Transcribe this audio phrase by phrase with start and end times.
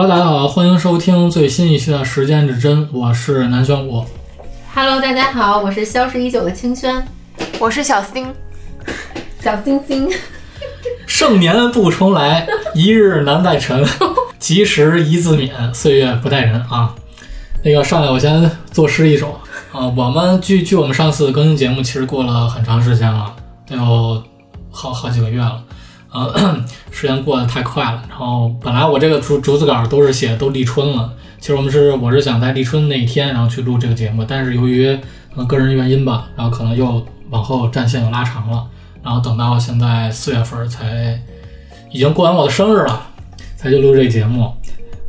[0.00, 4.04] Hello，大家好，欢迎收听最新一期的《时间指针》，我是南玄武。
[4.72, 7.04] Hello，大家好，我是消失已久的清轩，
[7.58, 8.32] 我是小星，
[9.40, 10.08] 小星星。
[11.04, 13.84] 盛年不重来， 一日难再晨。
[14.38, 16.94] 及时宜自勉，岁月不待人啊。
[17.64, 19.40] 那个上来我先作诗一首
[19.72, 19.88] 啊。
[19.96, 23.34] 我们距距我们上次更新节目其实过了很长时间了，
[23.66, 24.22] 得有
[24.70, 25.60] 好好几个月了。
[26.10, 26.32] 啊，
[26.90, 28.02] 时间过得太快了。
[28.08, 34.96] 然后本来我这个逐逐字稿都是写都立春了，其实我们是我是想在立春那一天然后去录这个节目，但是由于
[35.30, 38.66] 可能个人原因吧，然后可能又往后战线又拉长了，
[39.02, 41.20] 然后等到现在四月份才
[41.90, 43.08] 已经过完我的生日了，
[43.56, 44.52] 才去录这个节目。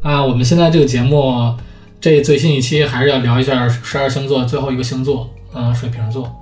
[0.02, 1.54] 啊，我们现在这个节目
[2.00, 6.34] 这最新一期还是要聊一下十二星座最后一个星座，嗯，水瓶座。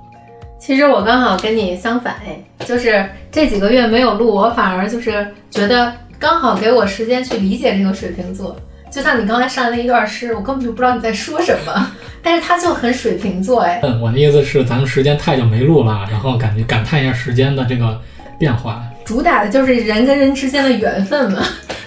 [0.68, 3.02] 其实我刚好跟你相反，哎，就是
[3.32, 8.54] 这几个月没有录，我反而就是觉得刚好给我时间去理解这个水瓶座。
[8.90, 17.98] 就像你刚才上的那一段诗，我根本就不知道你在说什么， 但是它就很水瓶座，哎，嗯，我的意思是咱们时间太久没录了，然后感觉感叹一下时间的这个
[18.38, 21.42] 变化，主打的就是人跟人之间的缘分嘛。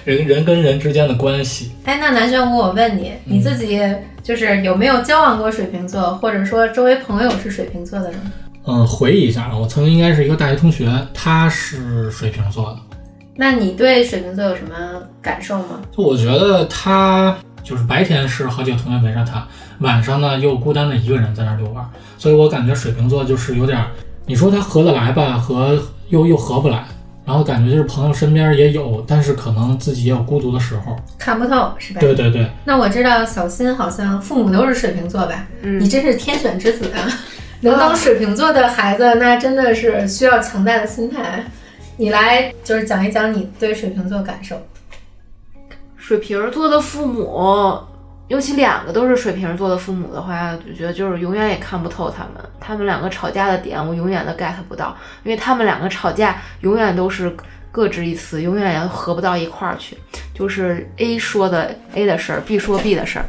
[0.06, 1.72] 人 人跟人之间的关系。
[1.86, 3.80] 哎，那南玄武，我问你，你自己
[4.24, 8.20] 就是有没有交往过水瓶座，或者说周围朋友是水瓶座的人？
[8.66, 12.78] 嗯，回忆一下，我曾经应该是一个大学同学，他是水瓶座的。
[13.36, 14.76] 那你对水瓶座有什么
[15.22, 15.82] 感受吗？
[15.92, 19.48] 就我觉得他就是白天是好几个同学围着他，
[19.80, 23.88] 晚上呢又孤单的一个人在那儿遛弯儿，所以我感觉水瓶座就是有点儿，
[24.26, 26.86] 你说他合得来吧，合又又合不来，
[27.26, 30.96] 然后感觉就是朋友身边也有，但是可能自己也有孤独的时候。
[31.18, 32.00] 看不透是吧？
[32.00, 35.48] 对对对，那我知道小新好像父母都是水瓶座吧？
[35.64, 37.10] 嗯你真是天选之子啊！
[37.62, 41.44] 能当水瓶座的孩子，那真的是需要强大的心态。
[41.98, 44.60] 你来就是讲一讲你对水瓶座感受。
[45.96, 47.80] 水瓶座的父母，
[48.28, 52.44] 尤其两个都是水瓶座的父母的话，我觉得就是永远也看不透他们。
[52.60, 57.32] 他们两个吵架的点，我永远都 get 不到，因为他们两个吵架永远都是
[57.72, 59.96] 各执一词，永远也合不到一块儿去。
[60.34, 63.26] 就是 A 说的 A 的事儿，B 说 B 的事儿，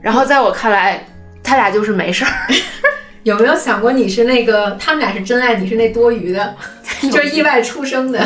[0.00, 1.04] 然后在我看来，
[1.42, 2.30] 他俩就是没事儿。
[3.24, 6.54] 有没有想过你是那个他们俩是真爱，你是那多余的，
[7.10, 8.22] 就是意外出生的？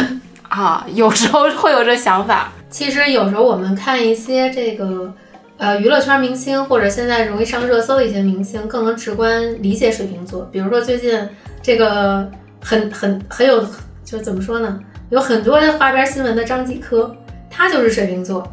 [0.49, 2.53] 啊，有时候会有这想法。
[2.69, 5.15] 其实有时候我们看一些这个
[5.57, 10.49] 呃娱乐圈明星，或者现在容易上热搜的一些明星，更能直观理解水瓶座。
[10.53, 11.17] 比如说最近
[11.63, 12.29] 这个
[12.61, 13.65] 很很很有，
[14.05, 14.81] 就怎么说呢？
[15.11, 17.17] 有很多花边新闻的张继科，
[17.49, 18.47] 他就是水瓶座。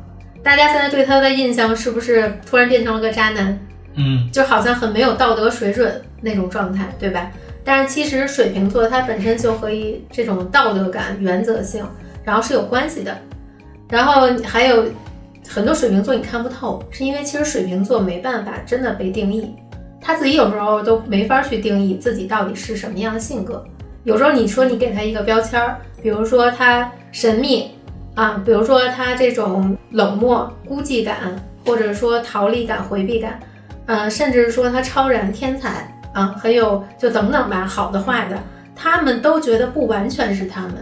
[0.44, 3.60] 大家现在对他的印象是不是突然变成了个渣男？
[3.96, 7.32] 嗯，就好像很没有道德水准那种状态，对吧？
[7.64, 11.84] 但是其实水瓶座它本身就和一这种道德感、原则性，
[12.24, 13.18] 然后是有关系的。
[13.90, 14.86] 然后还有
[15.48, 19.56] 很多水瓶座你看不透，是因为其实水瓶座没办法真的被定义，
[20.02, 23.66] 他自己有时候都没法去定义自己到底是什么样的性格。
[24.04, 27.72] 有时候你说你给他一个标签儿，比如说他神秘
[28.14, 31.36] 啊，比如说他这种冷漠、孤寂感，
[31.66, 33.40] 或者说逃离感、回避感。
[33.86, 38.38] 呃，甚至是说他超然天才啊，很有就等等吧，好的坏的，
[38.76, 40.74] 他们都觉得不完全是他们。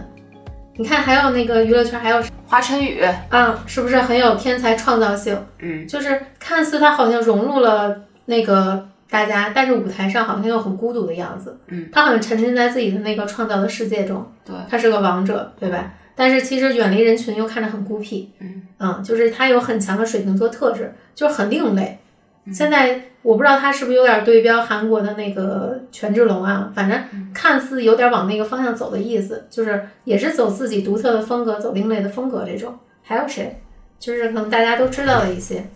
[0.76, 5.38] 你看，还有那个娱乐圈，还有华晨宇，啊，是不是很有天才创造性？
[5.60, 11.56] 嗯，就是看似他好像融入了那个大家，但是舞台上好像又很孤独的样子。
[11.68, 14.26] 嗯，他好像沉浸在自己的那个创造的世界中。
[14.44, 15.92] 对，他是个王者，对吧？
[16.16, 18.32] 但是其实远离人群又看着很孤僻。
[18.40, 21.98] 嗯就是他有很强的水瓶座特质，就是很另类。
[22.46, 32.78] 嗯现在我不知道他是不是有点对标韩国的那个权志龙啊，反正嗯看似有点往那个方向走的意思，就是也是走自己独特的风格，走另类的风格这种。
[33.02, 33.60] 还有谁？
[33.98, 35.66] 就是可能大家都知道的一些，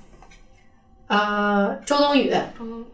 [1.06, 2.34] 呃，周冬雨。
[2.60, 2.84] 嗯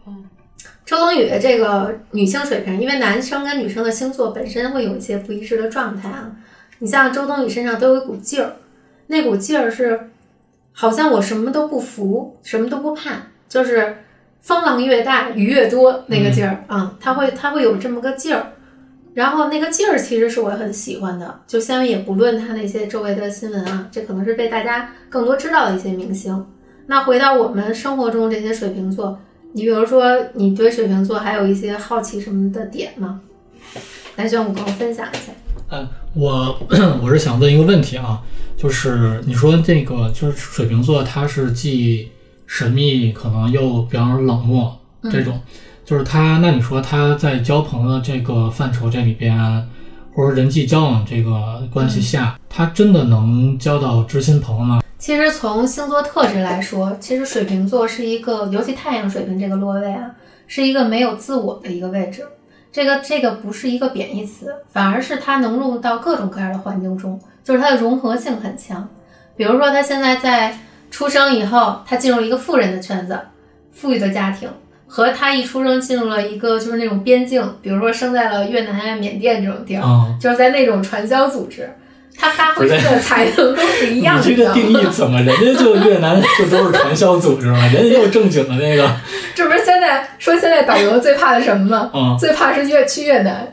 [0.85, 6.31] 周冬雨的这个女性水平，因为男生跟女生的星座本身会有一些不一致的状态啊。
[6.77, 8.53] 你像周冬雨身上都有一股劲儿，
[9.07, 10.11] 那股劲儿是
[10.73, 13.13] 好像我什么都不服，什么都不怕，
[13.55, 13.95] 就是
[14.41, 18.51] 风浪越大雨越多那个劲儿啊、嗯，他会他会有这么个劲儿。
[19.13, 26.45] 然后那个劲儿其实是我很喜欢的，就先也不论他那些周围的新闻啊，这可能是被大家更多知道的一些明星。
[26.87, 29.17] 那回到我们生活中这些水瓶座，
[29.53, 30.03] 你比如说
[30.33, 33.21] 你对水瓶座还有一些好奇什么的点吗？
[34.17, 35.31] 来，选我跟我分享一下。
[35.71, 36.59] 嗯，我
[37.01, 38.21] 我是想问一个问题啊，
[38.57, 42.11] 就是你说这个就是水瓶座，它是既
[42.47, 44.77] 神秘，可能又比方说冷漠
[45.11, 45.39] 这种，
[45.83, 49.37] 就是他，那你说他在交朋友的这个范畴这里边，
[50.13, 54.81] 或者人际交往这个关系下，他真的能交到知心朋友吗？
[54.97, 60.11] 其实从星座特质来说，其实水瓶座是一个，尤其太阳水瓶这个落位啊，
[60.47, 62.25] 是一个没有自我的一个位置。
[62.71, 68.85] 这个这个不是一个贬义词，反而是他能入到各种各样的环境中，就是它的融合性很强。
[69.37, 70.57] 比如说，他现在在
[70.89, 73.19] 出生以后，他进入一个富人的圈子，
[73.71, 74.49] 富裕的家庭，
[74.87, 81.69] 和他一出生进入了一个就是那种边境，比如说生在了越南啊、缅甸这种地儿，啊，就是在那种传销组织，
[82.17, 84.23] 他发挥出的才能都是一样的。
[84.29, 85.21] 你这个定义怎么？
[85.21, 88.89] 人家就越南就都是传销组织嘛， 人家也有正经的那个
[89.33, 91.89] 这不是现在说现在导游最怕的什么吗？
[91.93, 93.45] 嗯最怕是越去越南，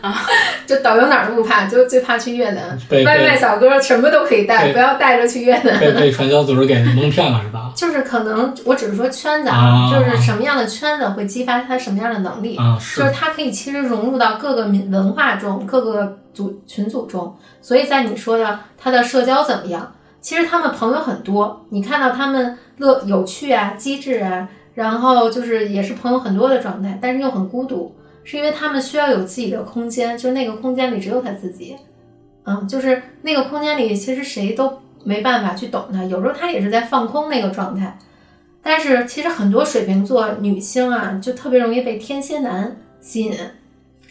[0.00, 0.22] 啊，
[0.66, 2.78] 就导游哪儿都不怕，就最怕去越南。
[3.04, 5.78] 外卖小哥什么都可以带，不要带着去越南。
[5.78, 7.70] 被被传销组织给蒙骗了是吧？
[7.76, 12.56] 就是可能我只是说圈子啊就是什么样的圈子会激发他什么样的能力。
[12.56, 19.92] 啊，就是是他可以其实融入到各个民文化中、各个组群组中，所以在你说的他的社交怎么样？
[20.20, 27.92] 其实他们朋友很多，你看到他们乐有趣啊、机智啊，然后就是也是朋友很多的状态，但是又很孤独，
[28.22, 31.76] 是因为他们需要有自己的空间，就那个空间里只有他自己，
[32.44, 37.98] 嗯，就是那个空间里其实谁都没办法去懂他，有时候他也是在放空那个状态。
[38.62, 43.34] 但是其实很多水瓶座女星啊，就特别容易被天蝎男吸引，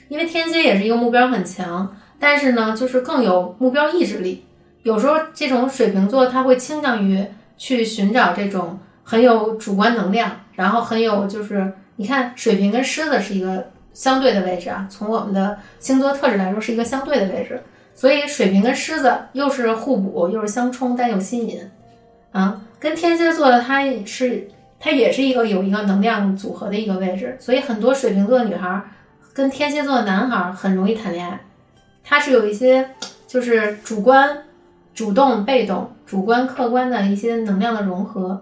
[0.08, 4.46] 因为天蝎也是一个目标很强，但是呢，就是更有目标意志力。
[4.84, 7.26] 有时候这种水瓶座他会倾向于
[7.58, 17.62] 去寻找这种很有主观能量，然后很有就是你看水瓶跟狮子是一个相对的位置啊，从我们的星座特质来说是一个相对的位置，
[17.94, 21.60] 所以水瓶跟狮子又是互补，又是相冲，但又吸引
[22.32, 22.62] 啊。
[22.80, 24.48] 跟天蝎座的它是
[24.80, 28.82] 它也是一个有一个能量组合的一个位置，所以很多水瓶座女孩
[29.34, 31.42] 跟天蝎座的男孩很容易谈恋爱，
[32.08, 32.90] 它是有一些
[33.28, 34.44] 就是主观、
[34.94, 38.42] 主动、被动、主观、客观的一些能量的融合，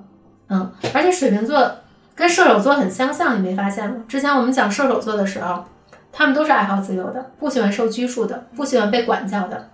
[0.50, 1.72] 嗯，而且水瓶座
[2.14, 3.96] 跟射手座很相像，你没发现吗？
[4.08, 5.64] 之前我们讲射手座的时候，
[6.12, 9.70] 他们都是爱好自由的，不喜欢受拘束的，不喜欢被管教的，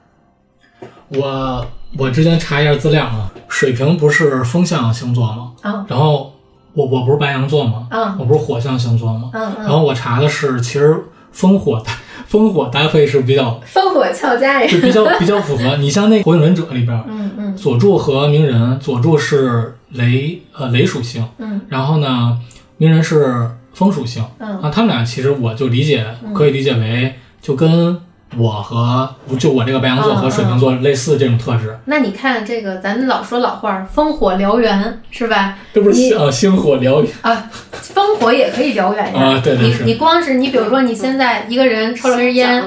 [1.09, 1.65] 我
[1.99, 5.51] 我之前查一下资料啊，水瓶不是风象星座吗？
[5.61, 6.33] 啊然后
[6.73, 7.87] 我我不是白羊座吗？
[7.91, 9.29] 嗯我不是火象星座吗？
[9.33, 10.97] 嗯嗯，然后我查的是，其实
[11.33, 11.91] 风火搭
[12.31, 15.75] 烽火搭配是比较烽火俏佳人，是比较 比较符合。
[15.77, 22.37] 你像那《火影忍者》里边，嗯嗯佐助和鸣人，佐助是雷呃雷属性，嗯然后呢，
[22.77, 24.69] 鸣人是风属性嗯啊。
[24.73, 27.99] 他们俩其实我就理解可以理解为就跟
[28.37, 35.57] 我和就我这个白羊座和水瓶座类似这种特质，那你看这个，咱老说老话儿，烽火燎原是吧？
[35.73, 37.49] 这不是你呃星火燎原啊，
[37.93, 39.21] 烽火也可以燎原呀。
[39.21, 39.41] 啊？
[39.43, 42.63] 对对是你你光是你，比如说你现在一个人抽了根烟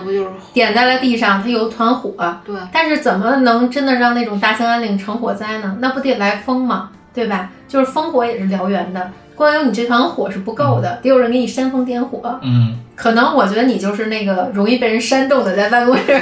[0.52, 2.12] 点在了地上，它有团火，
[2.44, 2.55] 对？
[2.70, 5.76] 但是怎么能真的让那种大兴安岭成火灾呢？
[5.81, 6.90] 那不得来风吗？
[7.14, 7.50] 对吧？
[7.69, 12.38] 就是烽火也是燎原的，光有你这团火是不够的，得有人给你煽风点火。
[12.43, 16.20] 嗯，可能我觉得你就是那个容易被人煽动的，在办公室。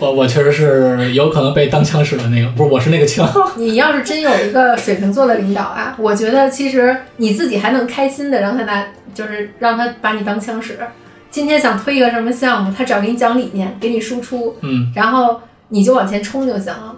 [0.00, 3.28] 我我确实是有可能被当枪使的那个，不是我是那个枪。
[3.56, 10.78] 你要是真有一个水瓶座的领导啊，我觉得其实你自己还能开心的让他拿，就是让他把你当枪使。
[11.30, 16.94] 今天想推一个什么项目，他只要给你讲理念，给你输出，嗯，然后你就往前冲就行了。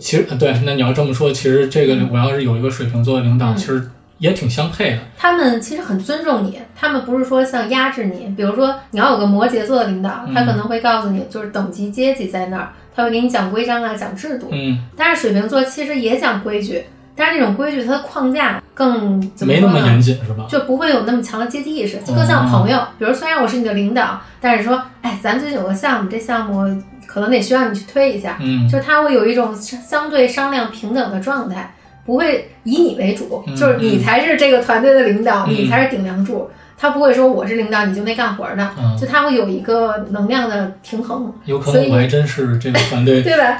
[0.00, 3.82] 其实对，那你要这么说，其实这个我要是有一个水瓶座的领导，嗯其实
[4.24, 4.98] 也挺相配的。
[5.18, 8.34] 他们其实很尊重你，他们不是说像压制你。
[8.34, 14.48] 比如说，你要有个摩羯座的领导，他可能会告诉你，就是等级阶级在那儿，他会给你讲规章啊，讲制度。
[14.50, 16.82] 嗯，但是水瓶座其实也讲规矩，
[17.14, 19.78] 但是这种规矩它的框架更怎么没那么？
[19.80, 20.46] 严谨是吧？
[20.48, 22.78] 就不会有那么强的阶级意识，就更像朋友。
[22.98, 31.73] 比如虽然我是你的领导，但是说，哎，咱最近有个项目，这项目可能得需要你去推一下，嗯，就他会有一种相对商量平等的状态，
[32.04, 36.50] 不会以你为主，嗯就是你才是这个团队的领导，嗯你才是顶梁柱。
[36.76, 41.32] 他不会说我是领导，你就没干活的，嗯就他会有一个能量的平衡。
[41.46, 43.22] 有可能我还真是这个团队。
[43.24, 43.58] 对吧？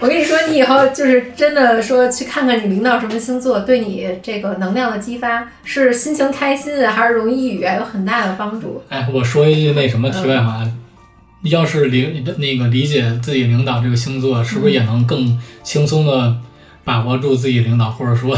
[0.00, 8.82] 我跟你说，你以后就是真的说去看看你领导什么星座，对你这个能量的激发是心情开心啊，还是容易抑郁啊，有很大的帮助。
[8.88, 10.66] 哎，我说一句那什么题外话，
[11.44, 16.34] 要是理那个理解自己领导这个星座，是不是也能更轻松的
[16.84, 18.36] 把握住自己领导， 或者说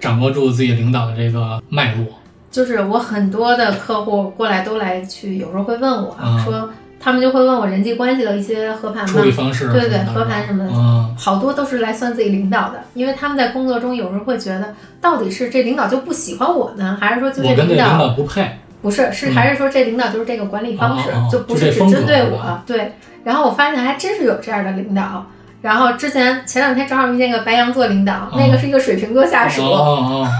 [0.00, 2.04] 掌握住自己领导的这个脉络？
[2.50, 18.58] 就是我很多的客户过来都来去，有时候会问我、啊说，他们就会问我人际关系的一些和盘嘛处理，方式对对什么的和盘什么的嗯好多都是来算自己领导的，因为他们在工作中有时候会觉得，到底是这领导就不喜欢我呢，还是说就这领领导导不配。
[18.80, 22.62] 不是，是嗯还是说这领导就是这个管理方式，就不是只针对我。
[22.64, 22.92] 对，
[23.24, 25.26] 然后我发现还真是有这样的领导，
[25.60, 29.62] 然后之前前两天正好遇见一个白羊座领导，那个是一个水瓶座下属，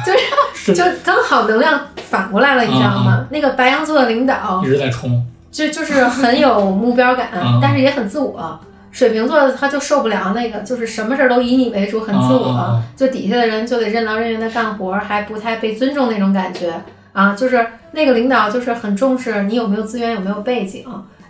[0.06, 0.12] 就
[0.54, 3.26] 是就刚好能量反过来了，你知道吗？
[3.30, 8.58] 那个白羊座的领导一直在冲，就就是很有目标感嗯， 但是也很自我。
[8.90, 16.72] 水瓶座的他就受不了那个，就是什么事儿都以你为主，很自我，就底下的人就得任劳任怨的干活，还不太被尊重那种感觉
[17.12, 17.34] 啊。
[17.34, 20.84] 就是那个领导就是很重视你有没有资源，有没有背景，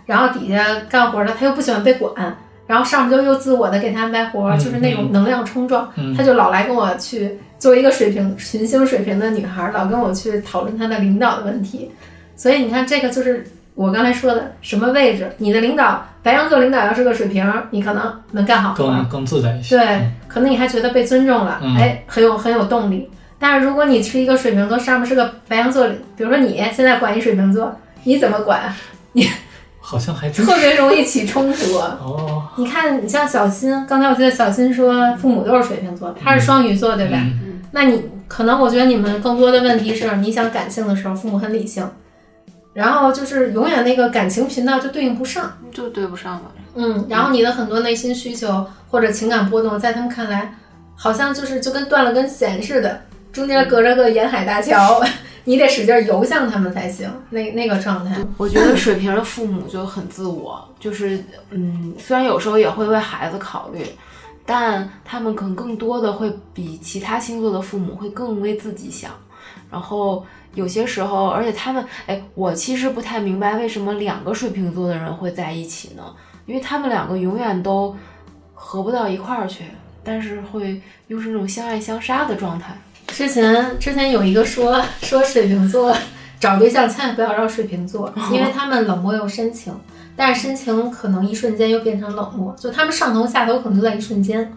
[0.05, 2.37] 然后底下干活的他又不喜欢被管，
[2.69, 11.89] 然后上面就又自我的给他安排活，嗯就是那种能量冲撞，嗯他就老来跟我去作为一个水平群星水平的女孩，老跟我去讨论他的领导的问题。
[12.35, 19.75] 所以你看，这个就是我刚才说的什么位置，你的领导白羊座领导要是个水瓶，你可能能干好更更自在一些。
[19.75, 23.09] 对，可能你还觉得被尊重了，嗯哎，很有很有动力。
[23.39, 28.71] 但是如果你是一个水瓶座，上面是个白羊座，比如说你现在管一水瓶座，你怎么管？
[29.89, 31.77] 好像还特别容易起冲突。
[31.79, 37.17] 哦，你看，你像小新，刚才我记得小新说父母都是水瓶座，他是双鱼座，对吧？
[37.19, 41.87] 嗯那你可能我觉得你们更多的问题是，你想感性的时候，父母很理性，
[42.73, 46.43] 然后就是永远那个感情频道就对应不上，就对不上了。
[46.75, 50.53] 嗯，然后你的很多内心需求或者情感波动，在他们看来，
[50.95, 55.01] 好像就是就跟断了根弦似的，中间隔着个沿海大桥，
[55.45, 58.15] 你得使劲游向他们才行，那那个状态。
[58.37, 63.85] 我觉得水瓶的父母就很自我，就是嗯，虽然有时候也会为孩子考虑，
[64.45, 69.11] 但他们可能更多的会比其他星座的父母会更为自己想。
[69.71, 76.03] 然后有些时候，而且他们，哎，我其实不太明白为什么两个水瓶座的人会在一起呢？
[76.45, 77.95] 因为他们两个永远都
[78.55, 79.65] 合不到一块儿去，
[80.03, 82.75] 但是会又是那种相爱相杀的状态。
[83.11, 85.95] 之前之前有一个说 说水瓶座
[86.39, 89.73] 找对象千万不要找水瓶座，因为他们冷漠又深情，
[90.15, 94.51] 但是深情可能一瞬间又变成冷漠，就他们上头下头可能就在一瞬间，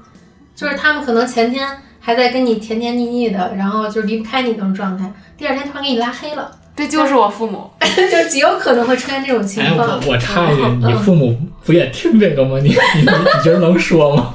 [0.55, 1.69] 就是他们可能前天
[1.99, 7.69] 还在跟你甜甜蜜蜜的，然后就离不开你那种状态，第二天突然给你拉黑了，这就是我父母。
[7.83, 10.01] 就极有可能会出现这种情哎，况。
[10.07, 12.59] 我我插一句，你父母不也听这个吗？
[12.63, 14.35] 你你你觉得能说吗？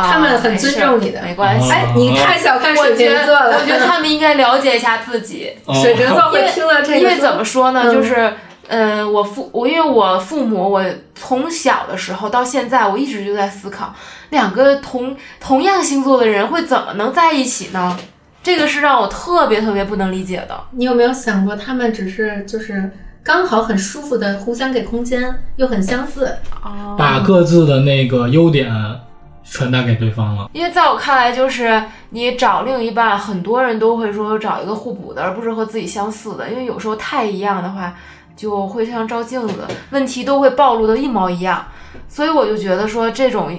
[0.00, 1.70] 啊他们很尊重你的没关系。
[1.70, 8.32] 哎，你太小看我水瓶座了，得，我觉得他们应该了解一下自己，哦水瓶座会听了这个说，因为怎么说呢，嗯就是。
[8.72, 10.80] 嗯，我父我因为我父母，我
[11.16, 13.92] 从小的时候到现在，我一直就在思考，
[14.28, 17.98] 两个同同样星座的人会怎么能在一起呢？
[18.44, 20.56] 这个是让我特别特别不能理解的。
[20.70, 22.88] 你有没有想过，他们只是就是
[23.24, 26.32] 刚好很舒服的互相给空间，又很相似。
[26.62, 28.72] 哦把各自的那个优点
[29.50, 30.48] 传达给对方了。
[30.52, 36.48] 因为在我看来，就是你找另一半，很多人都会说找一个互补的，而不是和自己相似的。
[36.48, 37.94] 因为有时候太一样的话，
[38.36, 39.54] 就会像照镜子，
[39.90, 41.66] 问题都会暴露的一毛一样。
[42.08, 43.50] 所以我就觉得说，这种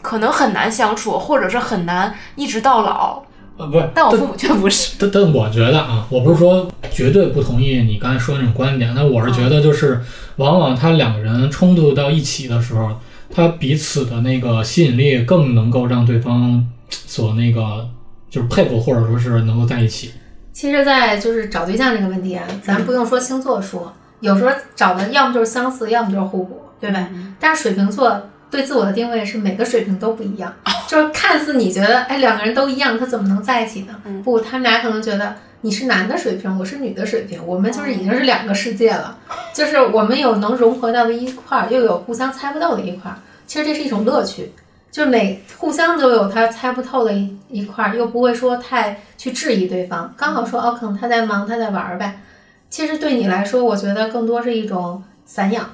[0.00, 3.22] 可能很难相处，或者是很难一直到老。
[3.56, 4.96] 呃，不是，但我父母却不是。
[4.98, 10.00] 但但我觉得啊，我不是说绝对不同意你刚才说的那种观点，但我是觉得就是，
[10.36, 12.90] 往往他两个人冲突到一起的时候，
[13.34, 17.88] 他彼此的那个吸引力更能够让对方所那个
[18.30, 20.12] 就是佩服，或者说是能够在一起。
[20.52, 27.08] 其实，在就是找对象这个问题啊，咱不用说星座说，有时候找的要么就是相似，要么就是互补，对吧？
[27.40, 30.54] 但是水瓶座对自我的定位是每个水瓶都不一样，
[30.86, 33.94] 就是看似你觉得哎两个人都一样，他怎么能在一起呢？
[34.22, 35.34] 不，他们俩可能觉得
[35.64, 39.16] 你是男的水平，我是女的水平，我们就是已经是两个世界了，
[39.54, 43.16] 就是我们有能融合到的一块儿，又有互相猜不透的一块儿。
[43.46, 44.52] 其实这是一种乐趣，
[44.92, 52.20] 就是每互相都有他猜不透的一一块儿，又不会说太去质疑对方，刚好说哦，可能他在忙，他在玩儿呗。
[52.68, 55.64] 其实对你来说，我觉得更多是一种散养，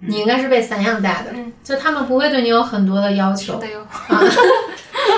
[0.00, 3.86] 你应该是被散养大的，嗯就他们不会对你有很多的要求，的哟。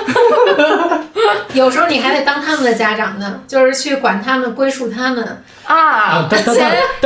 [1.53, 5.43] 有时候你还得当他们的家长呢，就是去管他们、归属他们。
[5.65, 6.43] 啊前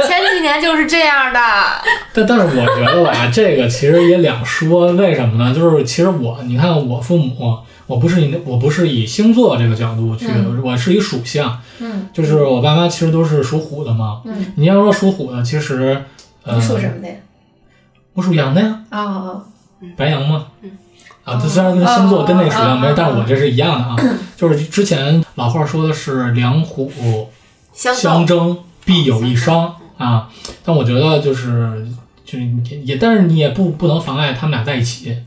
[0.07, 1.39] 前几年就是这样的。
[2.13, 5.53] 但但是我觉得吧，这个其实也两说，为什么呢？
[5.53, 10.27] 就是其实我，你看我父母，我不是以我不是以星座这个角度去，
[10.63, 14.21] 我是以属相，嗯就是我爸妈其实都是属虎的嘛。
[14.25, 16.03] 嗯，你要说属虎的，其实
[16.43, 17.15] 呃你，属什么的呀？
[18.13, 19.43] 我属羊的呀，哦哦，
[19.97, 20.47] 白羊嘛。
[20.61, 20.71] 嗯
[21.25, 23.95] 啊，这虽然跟星座跟那个属相没但是我这是一样的啊。
[24.37, 27.29] 就是之前老话说的是两虎
[27.73, 30.29] 相相争必有一伤啊，
[30.63, 31.87] 但我觉得就是
[32.23, 35.17] 就是也也，但是你也不不能妨碍他们俩在一起，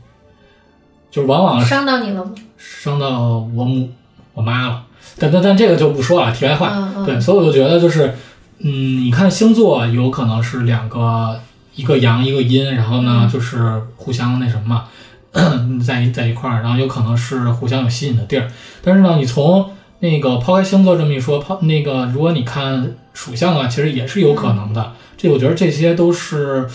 [1.11, 2.31] 就是往往伤到你了吗？
[2.57, 3.19] 伤到
[3.55, 3.89] 我母
[4.33, 4.83] 我妈了。
[5.17, 6.93] 但但但这个就不说了，题外话。
[7.05, 8.15] 对，所以我就觉得就是，
[8.59, 11.41] 嗯，你看星座有可能是两个，
[11.75, 14.85] 一个阳一个阴，然后呢就是互相那什么嘛。
[15.85, 18.47] 在一在一块儿，然后有可能是互相有吸引的地儿。
[18.83, 19.69] 但是呢，你从
[19.99, 24.93] 那个抛开星座这么一说，抛那个如果你看属相的话，其实也是有可能的。
[25.17, 26.67] 这我觉得这些都是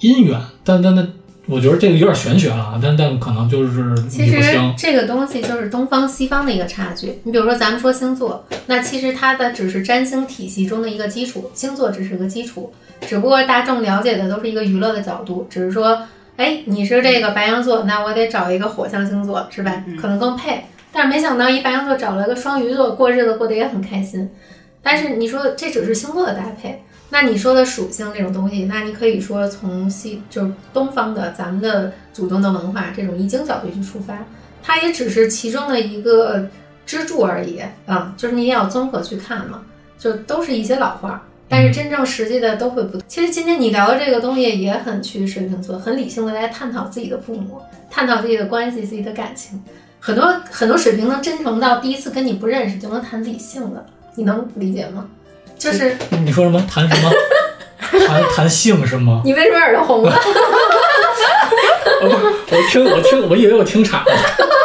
[0.00, 1.06] 姻缘，但但但
[1.46, 4.38] 我觉得这个有点玄学了啊，但但可能就是其实。
[4.76, 7.18] 这个东西就是东方西方的一个差距。
[7.24, 15.98] 你比如说，咱们说星座，那其实它的只是占星体系中的一个基础，星座只是个基础，只不过大众了解的都是一个娱乐的角度，只是说，
[16.38, 19.84] 哎，你是这个白羊座，那我得找一个火象星座，是吧？
[20.00, 20.62] 可能更配。
[20.92, 24.30] 但是没想到一白羊座找了个双鱼座，过日子过得也很开心。
[24.80, 34.24] 但是你说这只是星座的搭配，那你说的属性这种东西，那你可以说从西就是东方的咱们的祖宗的文化这种易经角度去出发，
[34.62, 36.48] 它也只是其中的一个
[36.86, 39.62] 支柱而已啊，就是你也要综合去看嘛，
[39.98, 41.20] 就都是一些老话。
[41.48, 43.00] 但是真正实际的都会不。
[43.08, 49.62] 其实今天你聊的这个东西也很趋水瓶座，很理性的来探讨自己的父母，探讨自己的关系、自己的感情。
[50.00, 55.06] 很多很多水瓶能真诚到第一次跟你不认识就能谈自己性的，你能理解吗？
[55.58, 56.64] 就是你说什么？
[56.70, 57.10] 谈什么？
[58.06, 59.22] 谈谈性是吗？
[59.24, 60.14] 你为什么耳朵红了？
[62.00, 64.12] 我听我听，我以为我听岔了。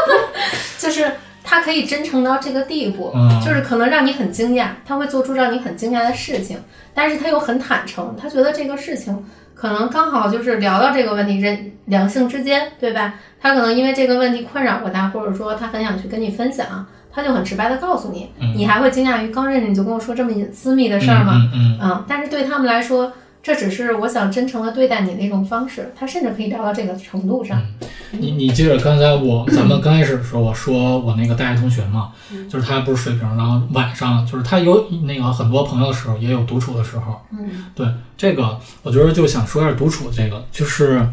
[0.77, 1.11] 就是
[1.53, 6.57] 他可以真诚到这个地步，嗯就是可能让你很惊讶，他会做出让你很惊讶的事情，
[6.95, 13.13] 但是他又很坦诚，他觉得这个事情可能刚好就是聊到这个问题，人两性之间，对吧？
[13.39, 21.33] 他可能因为这个问题困扰过他，或者说他很想去跟你分享，他就很直白的告诉你，嗯你还会惊讶于刚认识你就跟我说这么隐私密的事儿吗？
[21.53, 23.13] 嗯，但是对他们来说，
[23.43, 27.61] 这只是我想真诚的对待你的一种方式，他甚至可以聊到这个程度上。
[27.81, 32.13] 嗯，你你记得刚才我咱们刚开始的时候，我说我那个大学同学嘛，
[32.49, 37.19] 就是他不是水瓶，然后晚上就是他有那个很多朋友的时候，也有独处的时候。
[37.31, 41.05] 嗯对这个，我觉得就想说一下独处这个，就是，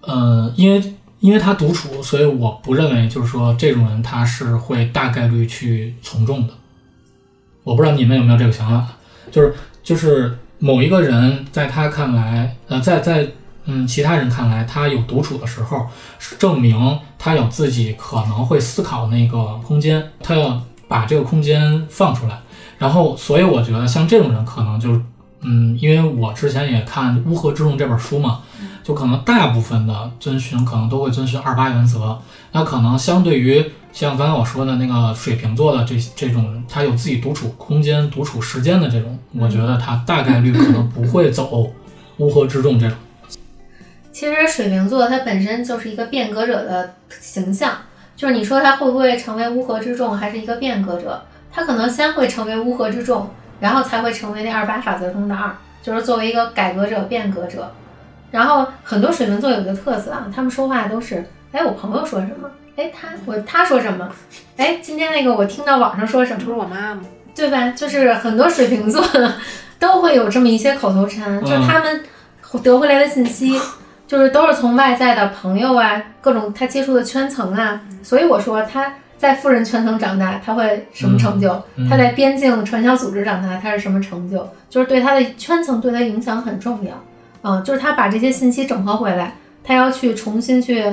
[0.00, 0.82] 呃，因为
[1.18, 6.54] 因为他独处，所以我不认为就是说这种人他是会大概率去从众的。
[7.64, 8.86] 我不知道你们有没有这个想法，
[9.30, 13.26] 就是就是某一个人在他看来，呃，在在
[13.64, 15.86] 嗯其他人看来，他有独处的时候，
[16.18, 22.38] 是证明他有自己可能会思考那个空间，他要把这个空间放出来。
[22.78, 25.00] 然后，所以我觉得像这种人可能就
[25.40, 28.40] 嗯，因为我之前也看《乌合之众》这本书嘛，
[28.84, 32.18] 就可能大部分的遵循可能都会遵循二八原则。
[32.52, 41.72] 那可能相对于像刚才我说的那个水瓶座的这这种人，他有自己独处空间、独处时间的这种，我觉得他大概率可能不会走
[42.18, 42.96] 乌合之众这种。
[44.12, 47.72] 其实水瓶座它本身就是一个变革者的形象，
[48.14, 51.22] 就是你说他会不会成为乌合之众，还是一个变革者？
[51.52, 57.72] 他可能先会成为乌合之众，然后才会成为那二八法则中的二，就是作为一个改革者、变革者。
[58.30, 64.08] 然后很多水瓶座有一个特色啊，他们说话都是，哎，我朋友说什么，哎，他我他说什么，
[64.56, 67.02] 哎，今天那个我听到网上说什么不，是我妈吗？
[67.34, 67.70] 对吧？
[67.70, 69.02] 就是很多水瓶座
[69.78, 72.02] 都会有这么一些口头禅，就是他们
[72.62, 73.58] 得回来的信息，
[74.06, 77.80] 就是都是从外在的朋友啊，各种他接触的圈层啊。
[78.02, 81.62] 所以我说他在富人圈层长大，他会什么成就？
[81.76, 84.46] 嗯他在边境传销组织长大，他是什么成就？
[84.68, 86.92] 就是对他的圈层对他影响很重要。
[87.42, 90.84] 嗯，就是他把这些信息整合回来，他要去重新去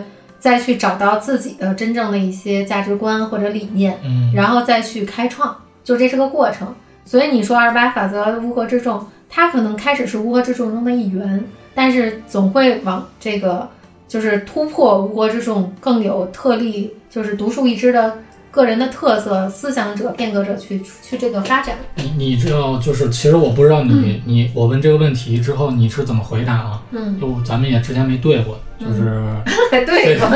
[0.47, 3.99] 再去找到自己的真正的一些价值观或者理念。
[4.05, 6.73] 嗯然后再去开创，就这是个过程。
[7.03, 11.43] 所以你说二八法则乌合之众，它可能开始是乌合之众中的一员，
[11.75, 13.67] 但是总会往这个
[14.07, 18.17] 就是突破乌合之众，更有特例，就是独树一帜的
[18.57, 21.75] 个人的特色、思想者、变革者去去这个发展。
[21.95, 26.81] 你你知道，就是其实我不知道你、你我问这个问题之后你是怎么回答啊？
[26.91, 29.23] 嗯，就咱们也之前没对过，就是、
[29.85, 30.27] 对吧？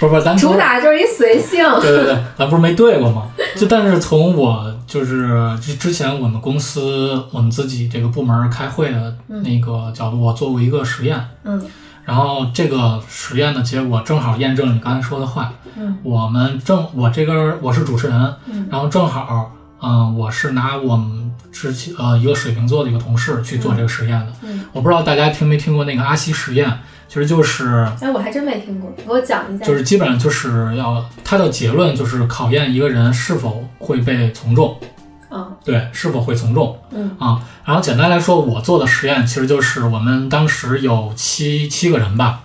[0.00, 1.64] 不是不是，咱 主打就是一随性。
[1.80, 3.28] 对对对，咱不是没对过吗？
[3.54, 11.62] 就但是从我就是之之前我们公司我们自己这个部门开会的那个角度，我做过一个实验，嗯
[12.06, 15.52] 然后这个实验的结果正好验证你刚才说的话。
[15.78, 24.32] 嗯我们正我这个我是主持人，嗯然后正好嗯、我是拿我们之前呃一个水瓶座的一个同事去做这个实验的。
[24.42, 26.66] 嗯，我不知道大家听没听过那个阿西实验，
[27.06, 29.64] 其实就是哎，我还真没听过，给我讲一下。
[29.66, 34.76] 就是基本上就是要它的结论就是考验一个人是否会被从众，
[35.30, 35.56] 嗯。
[35.64, 36.78] 对，是否会从众？
[36.90, 37.16] 嗯。
[37.18, 37.42] 啊。
[37.64, 42.40] 然后简单来说，我做的实验其实就是我们当时有七七个人吧，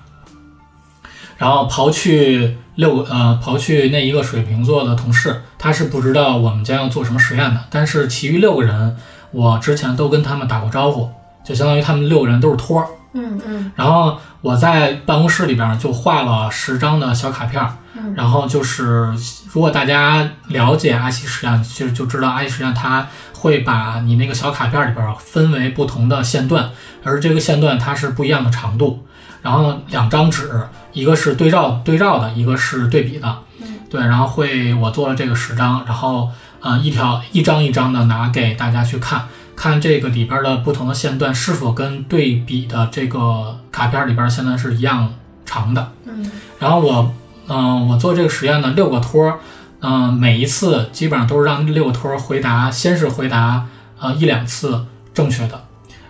[1.37, 8.97] 然后刨去六个呃刨去那一个水瓶座的同事，他是不知道我们将要做什么实验的，但是其余六个人，
[9.31, 11.09] 我之前都跟他们打过招呼，
[11.43, 13.71] 就相当于他们六个人都是托儿，嗯嗯。
[13.75, 19.13] 然后我在办公室里边就画了十张的小卡片儿，嗯然后就是
[19.51, 26.69] 如果大家了解阿西实验，就就知道阿西实验它会把你那个小卡片里边分为不同的线段，
[27.03, 29.05] 而这个线段它是不一样的长度，
[29.41, 30.49] 然后两张纸，
[30.93, 36.29] 一个是对照对照的，一个是对比的，嗯对，然后会我做了这个十张，然后
[36.61, 39.27] 呃一条一张一张的拿给大家去看。
[39.53, 45.13] 看这个里边的不同的线段是否跟对比的这个卡片里边线段是一样
[45.45, 45.91] 长的。
[46.05, 47.13] 嗯然后我，
[47.53, 49.39] 嗯、我做这个实验呢，六个托儿，
[49.81, 53.65] 嗯、每一次基本上都是让六个托儿回答，先是回答
[53.99, 55.61] 呃一两次正确的，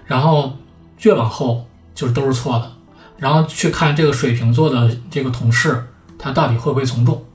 [0.06, 0.54] 然后
[1.01, 2.71] 越往后就是都是错的，
[3.17, 5.88] 然后去看这个水瓶座的这个同事
[6.19, 7.25] 他到底会不会从众。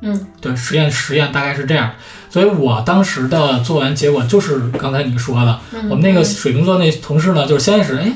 [0.00, 0.26] 嗯。
[0.40, 1.90] 对，实验实验大概是这样，
[2.30, 8.10] 所以我当时的做完结果就是刚才你说的，嗯，我们那个水瓶座那同事呢，就是先是哎，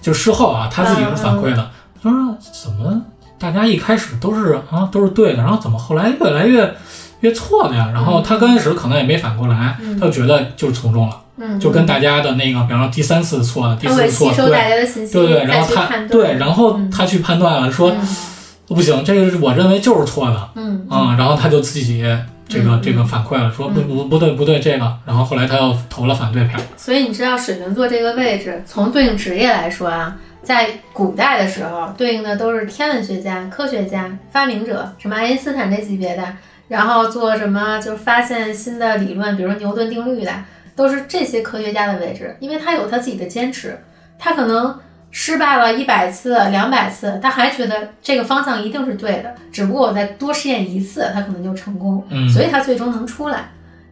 [0.00, 3.02] 就事后啊，他自己是反馈的，他说怎么
[3.40, 6.72] 大家一开始都是啊都是对的，然后怎么后来越来越
[7.20, 7.90] 越错的呀？
[7.92, 9.98] 然后他刚开始可能也没反过来，嗯。
[9.98, 16.90] 他就觉得就是从众了，嗯，就跟大家的那个，比方说第三次错了，第四次错了，吸收大对家的信息，对对，然后他对，然后嗯。
[16.90, 18.08] 他去判断了，说嗯
[18.68, 20.86] 不行，这个我认为就是错的，嗯。
[20.90, 22.04] 啊、然后他就自己
[22.48, 22.82] 这个嗯。
[22.82, 26.60] 这个反馈了，说不嗯不不对不对这个，然后后来他又投了反对票。
[26.76, 36.24] 所以你知道水瓶座这个位置，从对应职业来说啊，在古代的时候对应的都是天文学家、科学家、发明者，什么爱因斯坦这级别的，
[36.68, 40.32] 然后做什么就是发现新的理论，比如说牛顿定律的，
[40.74, 43.78] 都是这些科学家的位置，因为他有他自己的坚持，
[44.18, 44.78] 他可能
[45.10, 53.50] 失败了一百次、两百次，他还觉得这个方向一定是对的，只不过我再多试验一次，他可能就成功，嗯所以他最终能出来。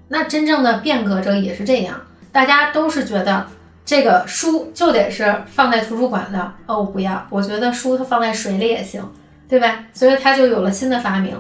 [0.09, 2.01] 那真正的变革者也是这样，
[2.33, 3.47] 大家都是觉得
[3.89, 9.03] 这个书就得是放在图书馆的，哦，我不要，我觉得书它放在水里也行，
[9.49, 9.87] 对吧？
[9.95, 11.35] 所以他就有了新的发明，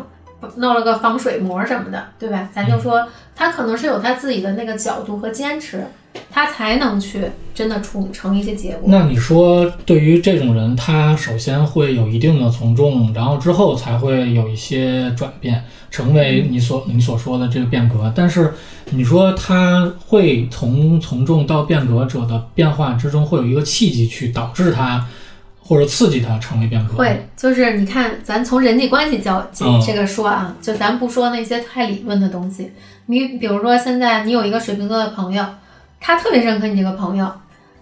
[0.56, 2.48] 弄了个防水膜什么的，对吧？
[2.54, 3.06] 咱就说
[3.36, 5.84] 他可能是有他自己的那个角度和坚持，
[6.30, 8.84] 他才能去真的出成一些结果。
[8.86, 18.12] 那你说，对于这种人，他首先会有一定的从众，然后之后才会有一些转变，成为你所你所说的这个变革。
[18.14, 18.52] 但是
[18.90, 25.06] 你说他会从从众到变革者的变化之中，会有一个契机去导致他
[25.60, 26.94] 或者刺激他成为变革。
[26.94, 32.72] 会，就是你看，咱从人际关系交这个说啊，就咱不说那些太理论的东西。
[33.06, 35.44] 你比如说，现在你有一个水瓶座的朋友，
[36.00, 37.30] 他特别认可你这个朋友，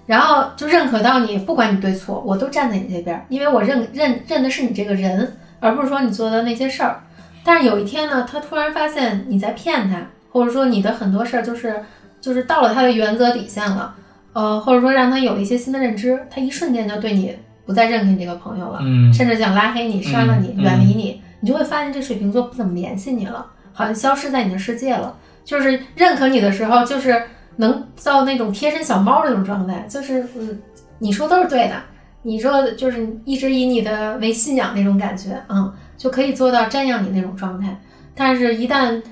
[0.06, 7.02] 然后就认可到你，不管你对错，我都站在你这边，因为我认认认的是你这个人，而不是说你做的那些事儿。
[7.46, 9.96] 但是有一天呢，他突然发现你在骗他，
[10.32, 11.80] 或者说你的很多事儿就是
[12.20, 13.94] 就是到了他的原则底线了，
[14.32, 18.80] 呃，或者说让他有了一些新的认知，他一瞬间就对你不再认可你这个朋友了。
[18.82, 25.16] 嗯，甚至想拉黑你、删了你、嗯远离你，你就会发现这水瓶座不怎么联系你了，好像消失在你的世界了。
[25.44, 27.22] 就是认可你的时候，就是
[27.54, 30.60] 能到那种贴身小猫那种状态，就是嗯，
[30.98, 31.76] 你说都是对的，
[32.22, 37.80] 你说就是一直以你的为信仰那种感觉，嗯，就可以做到瞻仰你那种状态。
[38.14, 39.02] 但是，一旦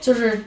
[0.00, 0.44] 就是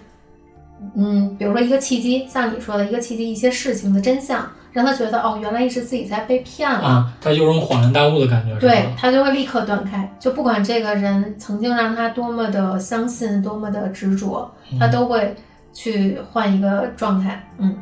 [0.95, 6.79] 嗯，比如说一个契机，像你说的一个契机，一些事情的真相，让他觉得哦，原来一直自己在被骗了。
[6.79, 8.89] 啊，他有种恍然大悟的感觉，是对？
[8.97, 15.35] 他就会立刻断开，就不管这个人曾经让他多么的相信，多么的执着，他都会
[15.73, 17.47] 去换一个状态。
[17.57, 17.75] 嗯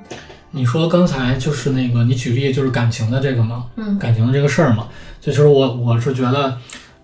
[0.55, 4.87] 你说刚才就是那个，你举例就是感情的这个嘛，嗯感情的这个事儿嘛，
[5.19, 6.55] 就是我我是觉得，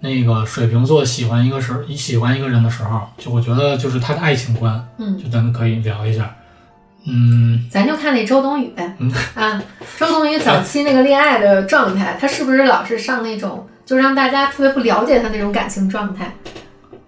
[0.02, 6.34] 那个水瓶座喜欢一个时你喜欢一个人的时候，就我觉得就是他的爱情观，嗯，就咱们可以聊一下。
[7.08, 8.96] 嗯，咱就看那周冬雨呗。
[9.00, 9.62] 嗯啊，
[9.98, 16.34] 周冬雨早期那个恋爱的状态，她是不是老是上那种就让大家特别不了解她那种感情状态？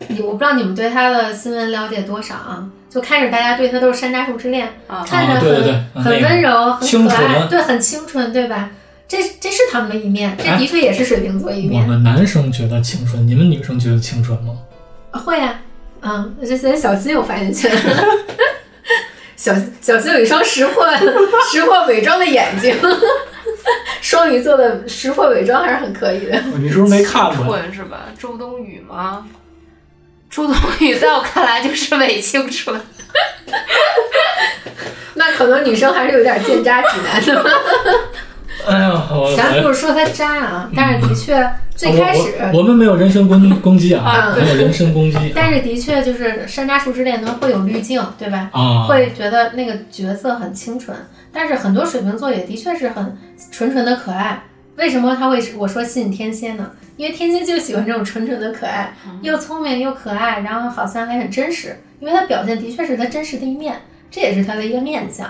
[0.08, 2.68] 你我不知道你们对她的新闻了解多少啊？
[2.90, 8.70] 就开始大家对她都是山楂树之恋，啊看着很、啊对对对嗯很温柔，很可爱，对，很清纯，对吧？
[9.12, 11.82] 这这是他们的一面，这哎的确也是水瓶座一面。
[11.84, 14.58] 我们男生觉得青春，你们女生觉得青春吗？
[15.12, 15.60] 会啊，
[16.00, 17.70] 嗯，这小新有发言权。
[19.36, 20.86] 小小新有一双识破
[21.52, 22.74] 识破伪装的眼睛，
[24.00, 26.40] 双鱼座的识破伪装还是很可以的。
[26.58, 27.58] 你是不是没看过？
[27.58, 28.06] 春是吧？
[28.18, 29.28] 周冬雨吗？
[30.30, 32.80] 周冬雨在我看来就是伪青春。
[35.16, 37.52] 那可能女生还是有点见渣指南的。
[38.68, 38.91] 哎呀，我
[39.38, 48.50] 咱不是说他渣啊，但是的确最开始，我我我们没有人身攻攻击啊，啊没有人身攻击但是的确就是山楂树之恋它会有滤镜，对吧？
[48.54, 50.96] 啊，会觉得那个角色很清纯，
[51.32, 53.18] 但是很多水瓶座也的确是很
[53.52, 54.44] 纯纯的可爱，
[54.76, 56.72] 为什么他会我说吸引天蝎呢？
[56.98, 61.76] 因为天蝎就喜欢这种纯纯的可爱，又聪明又可爱，然后好像还很真实。
[62.00, 65.28] 因为他表现的确是他真实的一面，这也是他的一个面相。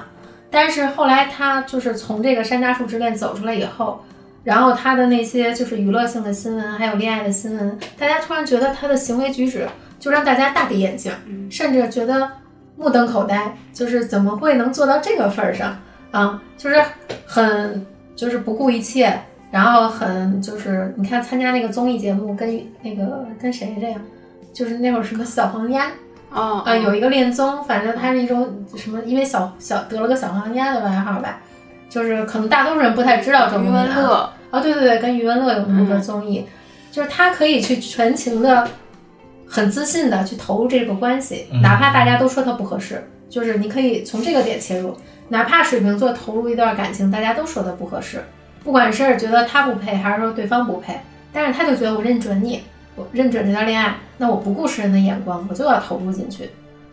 [0.52, 4.04] 但是后来他就是从这个山楂树之恋走出来以后，
[4.44, 11.12] 然后他的那些就是娱乐性的新闻，还有恋爱的新闻，大家突然觉得他的行为举止就让大家大跌眼镜，
[11.50, 12.30] 甚至觉得
[12.76, 15.76] 目瞪口呆，就是怎么会能做到这个份儿上
[16.12, 16.42] 啊？
[16.58, 16.84] 就是
[17.26, 17.86] 很
[18.16, 19.18] 就是不顾一切。
[19.52, 24.02] 然后很就是你看参加那个综艺节目，跟那个跟谁这样，
[24.54, 25.92] 就是那会儿什么小黄鸭
[26.32, 31.40] 哦啊，有一个恋综，反正他是一种什么，因为小小得了个小黄鸭的外号吧，
[31.90, 34.34] 就是可能大多数人不太知道这个余文乐。
[34.50, 36.46] 啊，对对对，跟余文乐有那么个综艺，
[36.92, 38.68] 就是他可以去全情的、
[39.48, 44.98] 很自信的去投入这个关系，哪怕大家都说他不合适，就是你可以从这个点切入，
[45.30, 48.22] 哪怕水瓶座投入一段感情，大家都说他不合适。
[48.62, 51.00] 不管是觉得他不配，还是说对方不配，
[51.32, 52.62] 但是他就觉得我认准你，
[52.96, 56.50] 我认准这段恋爱，那我不顾世人的眼光，我就要投入进去。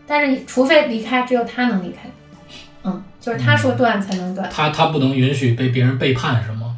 [0.07, 2.09] 但是除非离开，只有他能离开。
[2.85, 4.49] 嗯，就是他说断才能断。
[4.53, 6.77] 他他不能允许被别人背叛，是吗？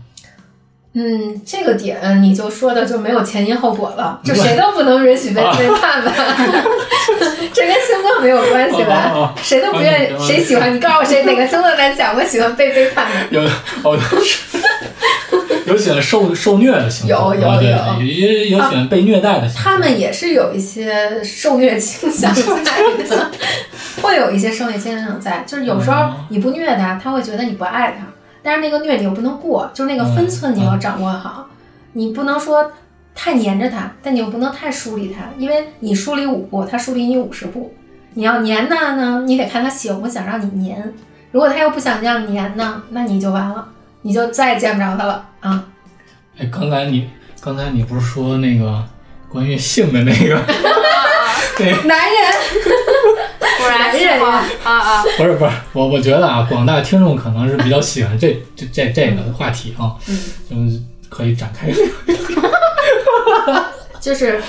[0.92, 6.12] 嗯，这个点你就说的就没有前因后果了，就谁都不能允许被背叛吧？
[7.54, 9.32] 这跟星座没有关系吧？
[9.40, 13.14] 谁都不愿意，谁喜欢你告诉我谁哪个星座来讲我喜欢被背叛的？
[13.30, 13.40] 有
[13.84, 13.96] 哦，
[15.70, 19.62] 有喜欢受受虐的星座，有有有，也有喜欢被虐待的星座。
[19.62, 22.42] 他们也是有一些受虐倾向在
[23.08, 23.30] 的，
[24.02, 28.06] 会有一些受虐倾向在，就是有时候你不虐他，他会觉得你不爱他。
[28.42, 31.46] 但是那个虐你又不能过，就是那个分寸你要掌握好，
[31.92, 32.72] 你不能说
[33.14, 37.72] 太黏着他，但你又不能太疏离他，因为你疏离五步，他疏离你五十步。
[38.14, 40.92] 你要黏他呢，你得看他喜不想让你黏。
[41.30, 43.68] 如果他又不想让你黏呢，那你就完了，
[44.02, 45.64] 你就再也见不着他了啊！
[46.38, 48.82] 哎，刚才你刚才你不是说那个
[49.28, 50.40] 关于性的那个？
[51.56, 52.16] 对，男人，
[53.58, 55.02] 果然是啊啊！
[55.18, 59.94] 不是不是，我我觉得啊，广大听众可能是比较喜欢这这这这个话题啊，
[60.50, 61.70] 嗯， 可以展开。
[64.00, 64.40] 就是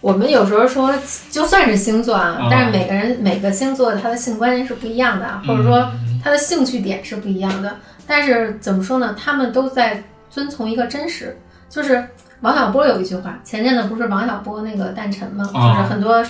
[0.00, 0.90] 我们有时候说，
[1.30, 5.90] 就算是星座啊，但是每个人每个星座他的性观念是不一样的，或者说
[6.22, 7.76] 他的兴趣点是不一样的。
[8.06, 9.14] 但是怎么说呢？
[9.22, 10.02] 他们都在
[10.34, 11.38] 遵从一个真实。
[11.68, 12.04] 就是
[12.40, 15.44] 王小波有一句话，前阵子不是王小波那个诞辰吗？
[15.52, 16.24] 就是很多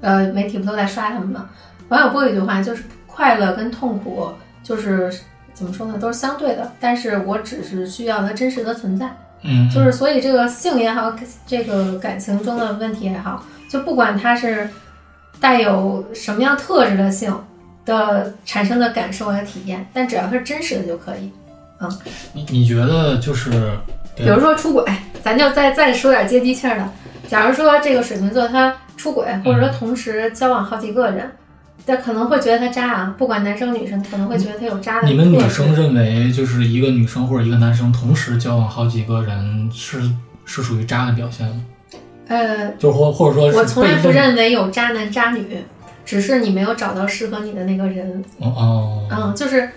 [0.00, 1.48] 呃媒体不都在刷他们吗？
[1.88, 4.32] 王小波有一句话，就是快乐跟痛苦
[4.62, 5.12] 就是
[5.52, 6.72] 怎么说呢，都是相对的。
[6.80, 9.10] 但是我只是需要它真实的存在。
[9.42, 11.12] 嗯，就是所以这个性也好，
[11.46, 14.68] 这个感情中的问题也好，就不管它是
[15.40, 17.34] 带有什么样特质的性
[17.84, 21.32] 的产生的感受和体验，但只要是真实的就可以。
[21.80, 21.98] 嗯，
[22.32, 23.50] 你你觉得就是，
[24.14, 24.84] 比如说出轨，
[25.22, 26.88] 咱就再再说点接地气儿的。
[27.28, 31.30] 假如说这个水瓶座他出轨，或者说同时交往好几个人。
[31.86, 35.08] 他可能会觉得他渣啊，不管男生女生，可能会觉得他有渣的。
[35.08, 40.00] 你们女生认为，就是一个女生或者一个男生同时交往好几个人，是
[40.44, 41.64] 是属于渣的表现吗？
[42.28, 45.64] 呃，就或或者说，我从来不认为有渣男渣女，
[46.04, 48.22] 只是你没有找到适合你的那个人。
[48.38, 49.68] 哦哦，嗯，就是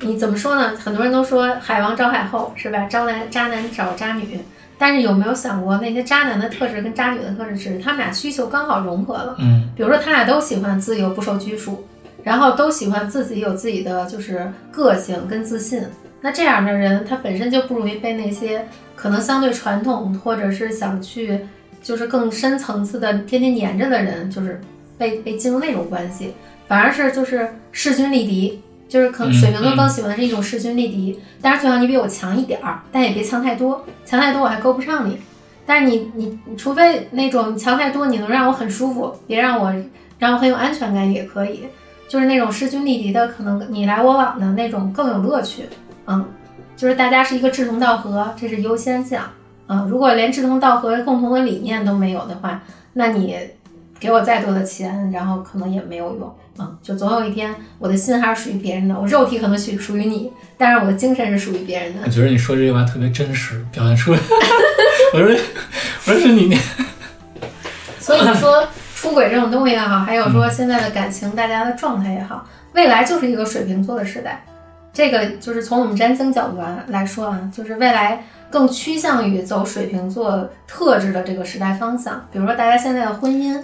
[0.00, 0.76] 你怎么说呢？
[0.76, 2.86] 很多人都说海王找海后是吧？
[2.86, 4.40] 渣男渣男找渣女。
[4.78, 9.36] 但是有没有想过，那些渣男的特质跟渣女的特质，只是他们俩需求刚好融合了。
[9.38, 11.86] 嗯，比如说他俩都喜欢自由不受拘束，
[12.24, 15.84] 然后都喜欢自己有自己的就是个性跟自信。
[16.22, 21.40] 那这样的人，他本身就不容易被那些可能相对传统或者是想去
[21.82, 24.58] 就是更深层次的天天黏着的人，就是
[24.96, 26.32] 被被进入那种关系，
[26.66, 28.62] 反而是就是势均力敌。
[28.90, 35.16] 就是可能水瓶座更喜欢的是一种势均力敌，当然最好你比我强一点儿，但也别强太多，强太多我还勾不上你。
[35.64, 39.72] 但是你你你除非那种强太多，你能让我很舒服，别让我
[40.18, 41.64] 让我很有安全感也可以。
[42.08, 45.62] 就是那种势均力敌的，可能你来我往的那种更有乐趣。
[46.06, 46.26] 嗯，
[46.76, 49.22] 就是大家是一个志同道合，这是优先项。
[49.68, 52.60] 嗯，如果连志同道合、共同的理念都没有的话，
[52.94, 53.38] 那你
[54.00, 56.34] 给我再多的钱，然后可能也没有用。
[56.58, 62.00] 嗯，就总有一天，我的心还是属于别人的，我肉体可能属属于你，但是我的精神是属于别人的。
[62.04, 64.18] 我觉得你说这句话特别真实，表现出来。
[65.14, 65.36] 我说，
[66.06, 66.58] 我说是你。
[67.98, 74.44] 所以说，出轨这种东西也好，还有说现在的感情，大家的状态也好，未来就是一个水瓶座的时代。
[74.92, 76.58] 这个就是从我们占星角度
[76.88, 82.26] 来说啊，就是未来更趋向于走水瓶座特质的这个时代方向。
[82.32, 83.56] 比如说，大家现在的婚姻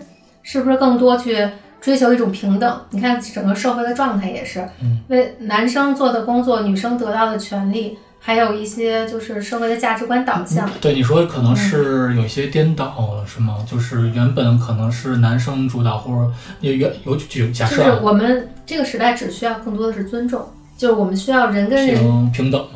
[0.47, 1.47] 是不是更多去？
[1.79, 4.67] 追求一种平等，你看整个社会的状态也是，
[5.07, 10.69] 为男生做的工作，女生得到的权利，还有一些就是社会的价值观导向。
[10.81, 13.59] 对你说可能是有一些颠倒了，是吗？
[13.71, 20.45] 就是原本可能是男生主导，或者有原有举假就是我们这个时代只需要更多的是尊重，
[20.77, 22.67] 就是我们需要人跟人平平等，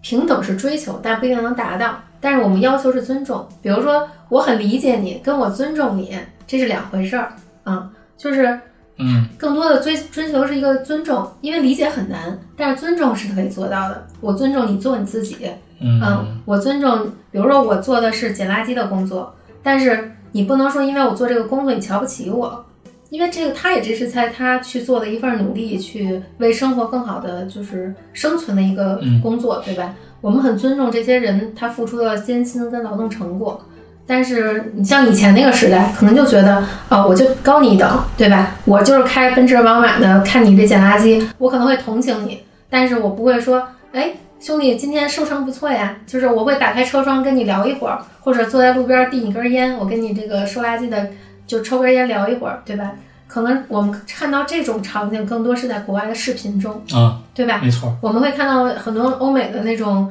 [0.00, 2.00] 平等是追求，但不一定能达到。
[2.20, 7.32] 但是我们要求是尊重，比如说我很理解你，跟我尊重你，这是两回事儿
[7.64, 7.90] 啊。
[8.16, 8.58] 就是
[8.98, 14.06] 嗯更多的追追求是一个尊重，因为理解很难，但是尊重是可以做到的。
[14.20, 15.36] 我尊重你做你自己，
[15.80, 22.64] 嗯嗯，我尊重，比如说我做的是捡垃圾的工作，但是你不能说因为我做这个工作你瞧不起我，
[23.10, 29.94] 因为这个他也这是在他去做的一份努力，去为生活更好的就是生存的一个嗯工作，对吧？
[30.20, 33.60] 我们很尊重这些人他付出的艰辛跟劳动成果。
[34.08, 38.54] 但是你像以前那个时代，可能就觉得啊、我就高你一等，对吧？
[38.64, 45.96] 我就是开奔驰宝马的，看你这捡垃圾，我可能会同情你，但是我不会说，哎，兄弟，今天收成不错呀。
[46.06, 51.08] 就是我会打开车窗跟你聊一会儿，或者坐在路边递你根烟，我跟你这个收垃圾的
[51.44, 52.92] 就抽根烟聊一会儿，对吧？
[53.36, 57.60] 可能我们看到这种场景更多是在国外的视频中，啊，对吧？
[57.62, 60.10] 没错，我们会看到很多欧美的那种，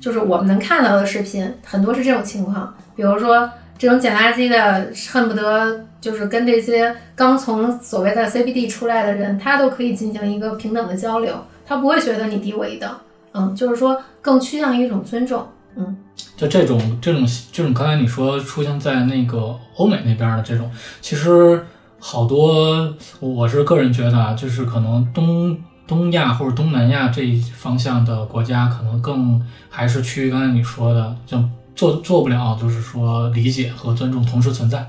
[0.00, 2.74] 就是我们能看到的视频，很多是这种情况。
[2.96, 3.48] 比如说
[3.78, 12.90] 这种捡垃圾的，恨不得就是跟这些刚从所谓的 CBD 出来的人，他都可以进行一个平等的交流，他不会觉得你低我一等。
[13.32, 15.46] 嗯，就是说更趋向于一种尊重。
[15.76, 15.96] 嗯，
[16.36, 20.68] 就这种这种这种，刚才你说出现在那个欧美那边的这种，
[21.00, 21.64] 其实
[22.08, 31.36] 好多，我是个人觉得啊，就是可能东东亚或者东南亚这一方向的国家，可能更还是趋于刚才你说的，就
[31.74, 34.88] 做做不了，就是说理解和尊重同时存在。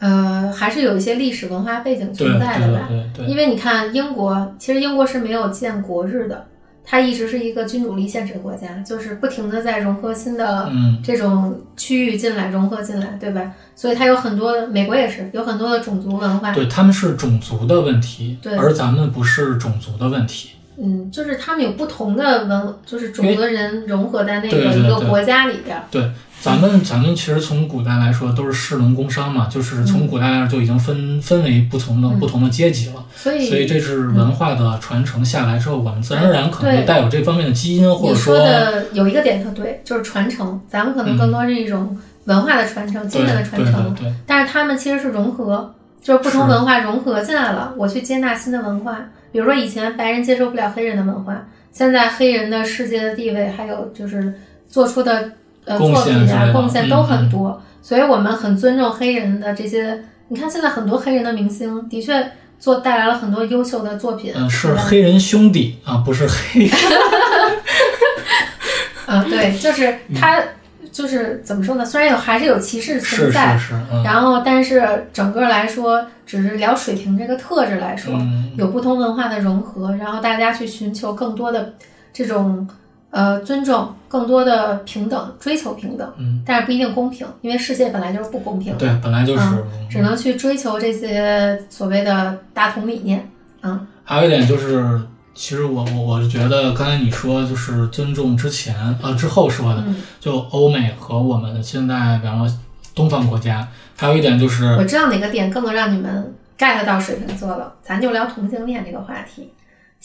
[0.00, 2.86] 呃，还是有一些历史文化背景存在的吧。
[2.88, 6.44] 对对对因为你看英国，其实英国是没有建国日的，
[6.88, 13.52] 它一直是一个君主立宪制国家，就是不停的在融合新的嗯这种区域进来，融合进来，对吧？
[13.74, 20.50] 所以它有很多，美国也是有很多的种族文化，对，他们是种族的问题，对而咱们不是种族的问题。
[20.78, 25.82] 嗯，就是他们有不同的文，就是种族的人融合在那个一个国家里边儿。
[25.90, 33.04] 对，咱们咱们其实从古代来说都是士农工商嘛，就是从古代来说就已经分分为不同的嗯不同的阶级了。
[33.16, 40.60] 所以，所以这是文化的传承下来之后，我们自然而然可能带有这方面的基因，或你说者说的有一个点特对，就是传承。
[40.68, 48.98] 咱们可能更多是一种文化的传承、对精神的传承，对对对，但是他们其实是融合，就是不同文化融合进来了，我去接纳新的文化。
[49.32, 54.32] 比如说以前白人接受不了黑人的文化，现在黑人的世界的地位，还有就是
[54.68, 55.32] 做出的
[55.66, 60.02] 呃作品啊贡献都很多，所以我们很尊重黑人的这些。
[60.28, 66.74] 你看现在很多黑人的明星的确做带来了很多优秀的作品，嗯，是黑人兄弟啊，不是黑人。
[69.06, 70.42] 啊，对，就是他
[70.90, 71.84] 就是怎么说呢？
[71.84, 81.74] 虽然有还是有歧视存在是，是，嗯然后但是整个来说，只是聊水平这个特质来说，嗯，有不同文化的融合，然后大家去寻求更多的
[82.12, 82.66] 这种
[83.10, 89.42] 呃尊重，更多的平等，追求平等，嗯，但是不一定公平，因为世界本来就是不公平的，对，本来就是。
[89.42, 93.30] 嗯只能去追求这些所谓的大同理念。
[93.62, 95.00] 嗯还有一点就是，
[95.32, 102.58] 其实我我我是觉得，刚才你说就是尊重之前呃之后说的，嗯，就欧美和我们现在，比方说
[102.94, 103.66] 东方国家，
[103.96, 109.50] 还有一点就是我知道哪个点更能让你们 get 到水瓶座了，咱就聊同性恋这个话题。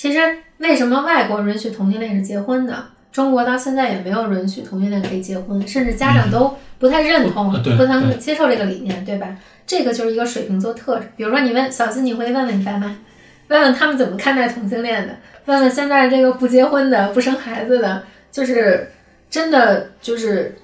[0.01, 0.19] 其实
[0.57, 2.85] 为什么外国允许同性恋是结婚的？
[3.11, 9.37] 中国到现在也没有允许同性恋可以结婚，甚至家长都不太认同、不太对接受这个理念，对吧？
[9.67, 11.07] 这个就是一个水瓶座特质。
[11.15, 12.97] 比如说，你问小新，你会问问你爸妈，
[13.49, 18.89] 问问他们怎么看待同性恋的，问问现在这个不结婚的、不生孩子的，就是
[19.29, 20.55] 真的就是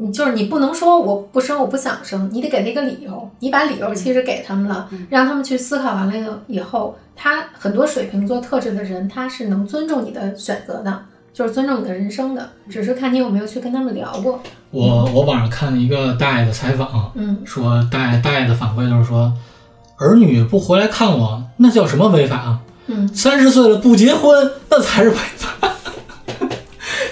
[0.00, 3.28] 你就是你不能说我不生我不想生，你得给他一个理由。
[3.40, 14.40] 你把理由其实给他们了，让他们去思考完了以后，他很多水瓶座特质的人，他是能尊重你的选择的，就是尊重你的人生的，只是看你有没有去跟他们聊过。
[14.70, 19.32] 我我网上看了一个大爷的采访，嗯，说大爷大爷的反馈就是说，
[19.96, 22.60] 儿女不回来看我，那叫什么违法啊？
[22.86, 25.48] 嗯，三十岁了不结婚，那才是违法。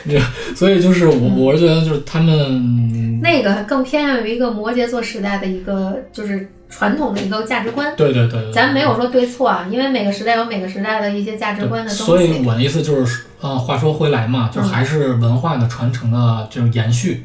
[0.04, 0.24] 你知道
[0.56, 7.94] 所以就是我我是觉得就是他们，那个更偏向于一个摩羯座时代的一个就是传统的一个价值观。
[7.96, 12.44] 对对对对，咱没有说对错啊，因为每个时代有每个时代的一些价值观的东西所以。
[12.46, 17.24] 我的意思就是，呃，话说回来嘛，就还是文化的传承的这种延续，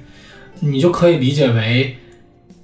[0.60, 1.96] 你就可以理解为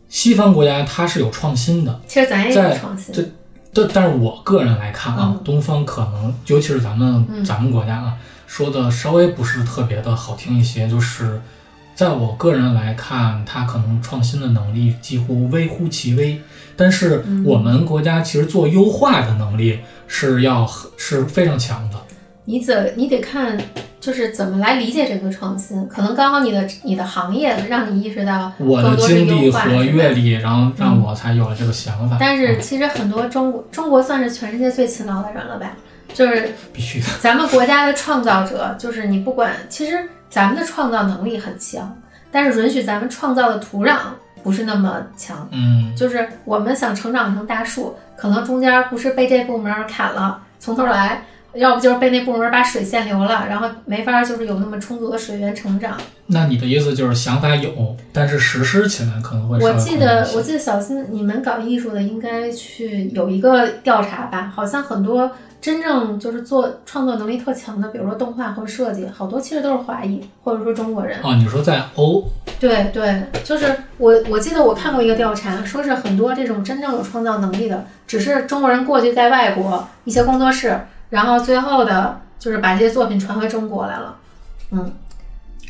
[0.09, 3.15] 西方国家它是有创新的，其实咱也有创新。
[3.15, 3.25] 对
[3.73, 8.13] 但但是我个人来看啊，嗯东方可能，尤其是咱们、嗯咱们国家啊，
[8.47, 11.39] 说的稍微不是特别的好听一些，就是
[11.93, 16.41] 在我个人来看，它可能创新的能力几乎微乎其微，
[16.75, 21.97] 但是我们国家其实做优化的能力是要很是非常强的。
[22.45, 23.59] 你怎你得看，
[23.99, 25.85] 就是怎么来理解这个创新。
[25.89, 32.15] 可能刚好你的你的行业让你意识到我的经历和阅历，然后让我才有了这个想法。
[32.17, 35.75] 但是嗯其实很多中国中国算是全世界最勤劳的人了吧？
[36.17, 41.95] 就是必须的，咱们国家的创造者，就是你不管，其实咱们的创造能力很强，
[42.31, 43.97] 但是允许咱们创造的土壤
[44.41, 45.47] 不是那么强。
[45.51, 51.21] 嗯，就是我们想成长成大树，可能中间不是被这部门砍了，从头来，
[51.53, 55.97] 要不就是被那部门把水限流了，然后没法就是有那么充足的水源成长。
[56.27, 64.51] 那你的意思就是想法有，但是实施起来可能会稍我记得我记得小新，你们搞艺术的应该去有一个调查吧？
[64.53, 65.31] 好像很多
[65.61, 71.17] 真正就是做创作能力特强的，比如说动画或者设计，好多其实都是华裔或者说中国人。
[71.23, 72.25] 哦，你说在欧，
[72.59, 80.77] 对对，就是我我记得我看过一个调查，说是很多这种真正有创造能力的，只是中国人过去在外国一些工作室，
[81.09, 84.15] 然后最后的就是把这些作品传回中国来了。
[84.71, 84.93] 嗯，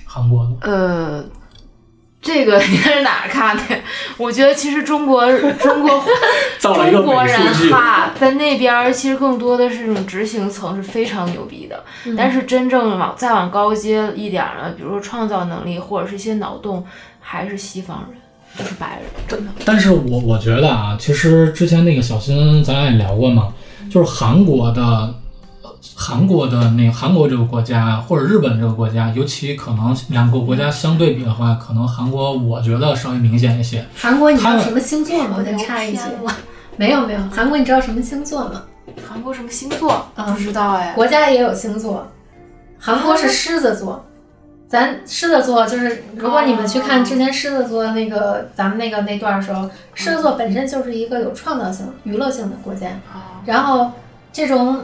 [0.06, 1.24] 韩国的，呃，
[2.20, 3.64] 这个你在哪儿看的？
[4.18, 5.32] 我觉得其实中国
[5.62, 6.04] 中国
[6.60, 11.84] 中国人剧，哈，在那边儿其实更多的是这种执行层是非常牛逼的，
[12.18, 16.84] 但是真正往再往高阶一点儿呢，比如说创造能力或者是一些脑洞，
[17.20, 18.20] 还是西方人，
[18.58, 19.52] 就是白人，真的。
[19.64, 23.54] 但是我我觉得啊，其实之前那个小新咱俩也聊过嘛，
[23.92, 25.14] 就是韩国的。
[25.96, 33.86] 韩国的那个韩国这个国家，或者日本这个国家，尤其可能两个国家相对比的话，可能韩国我觉得稍微明显一些。
[33.96, 35.36] 韩国你知道什么星座吗？
[35.38, 36.00] 我再插一句，
[36.76, 38.64] 没有没有，韩国你知道什么星座吗？
[39.08, 40.06] 韩国什么星座？
[40.16, 40.94] 嗯不知道哎。
[40.94, 42.08] 国家也有星座，
[42.80, 44.04] 韩国是狮子座。
[44.70, 52.88] 咱狮子座就是，如果你们去看之前狮子座那个咱们那个那段儿的时候，狮子座本身就是一个有创造性、娱乐性的国家。
[53.14, 53.92] 哦然后
[54.34, 54.84] 这种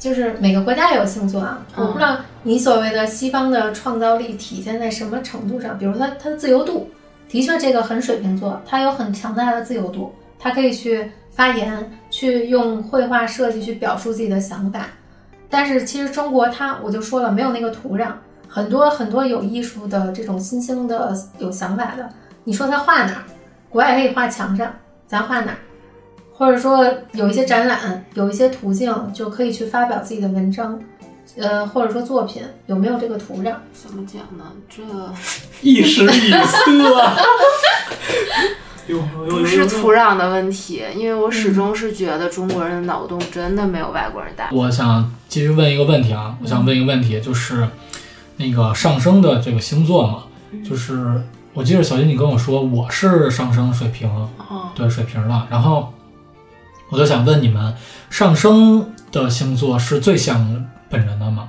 [0.00, 6.88] 就是每个国家也有星座啊，我不知道你所谓的西方的创造力体现在什么程度上，比如说它它的自由度，
[7.28, 14.86] 的确这个很水瓶座，它有很强大的自由度，它可以去发言，去用绘画设计去表述自己的想法。
[15.50, 18.08] 但是其实中国它，我就说了，没有那个土壤，
[18.48, 22.08] 很多很多有艺术的这种新兴的有想法的，
[22.44, 23.24] 你说他画哪儿？
[23.68, 24.72] 国外可以画墙上，
[25.06, 25.58] 咱画哪儿？
[26.40, 26.82] 或者说
[27.12, 30.80] 有一些展览，有一些途径就可以去发表自己的文章，
[31.36, 33.56] 呃，或者说作品，有没有这个土壤？
[33.74, 34.44] 怎么讲呢？
[34.66, 34.82] 这
[35.60, 36.72] 一时语塞。
[38.88, 44.48] 有不是土壤的问题，因为我始终是觉得中国人的脑洞真的没有外国人大。
[44.50, 47.68] 我想继续问一个问题啊，我想问一个问题，就是
[48.38, 50.24] 那个上升的这个星座嘛，
[50.66, 51.22] 就是
[51.52, 55.92] 我记得小金你跟我说我是上升水瓶，哦，对水瓶了，然后
[56.90, 57.74] 我就想问你们，
[58.10, 61.48] 上升的星座是最像本人的吗？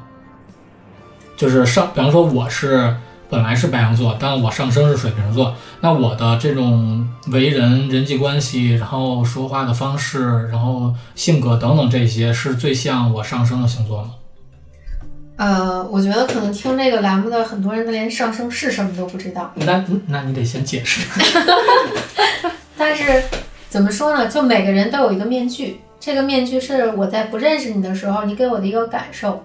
[1.35, 2.95] 就是上，比方说我是
[3.29, 14.11] 本来是白羊座，但我上升是水瓶座，那我的这种为人、人际关系，然后说话的方式，然后性格等等这些，是最像我上升的星座吗？
[15.37, 19.51] 呃，我觉得可能听这个栏目的很多人连上升是什么都不知道。
[19.55, 21.01] 那那你得先解释。
[22.77, 23.23] 但是
[23.71, 24.27] 怎么说呢？
[24.27, 29.41] 就每个人都有一个面具，这个面具是我在不认识你的时候，你给我的一个感受。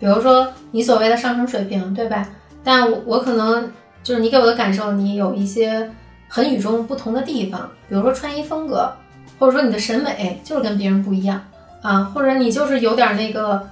[0.00, 2.28] 比如说你所谓的上升水平，对吧？
[2.64, 3.70] 但我可能
[4.02, 5.88] 就是你给我的感受，你有一些
[6.26, 8.92] 很与众不同的地方，比如说穿衣风格，
[9.38, 11.40] 或者说你的审美就是跟别人不一样
[11.80, 13.64] 啊，或者你就是有点那个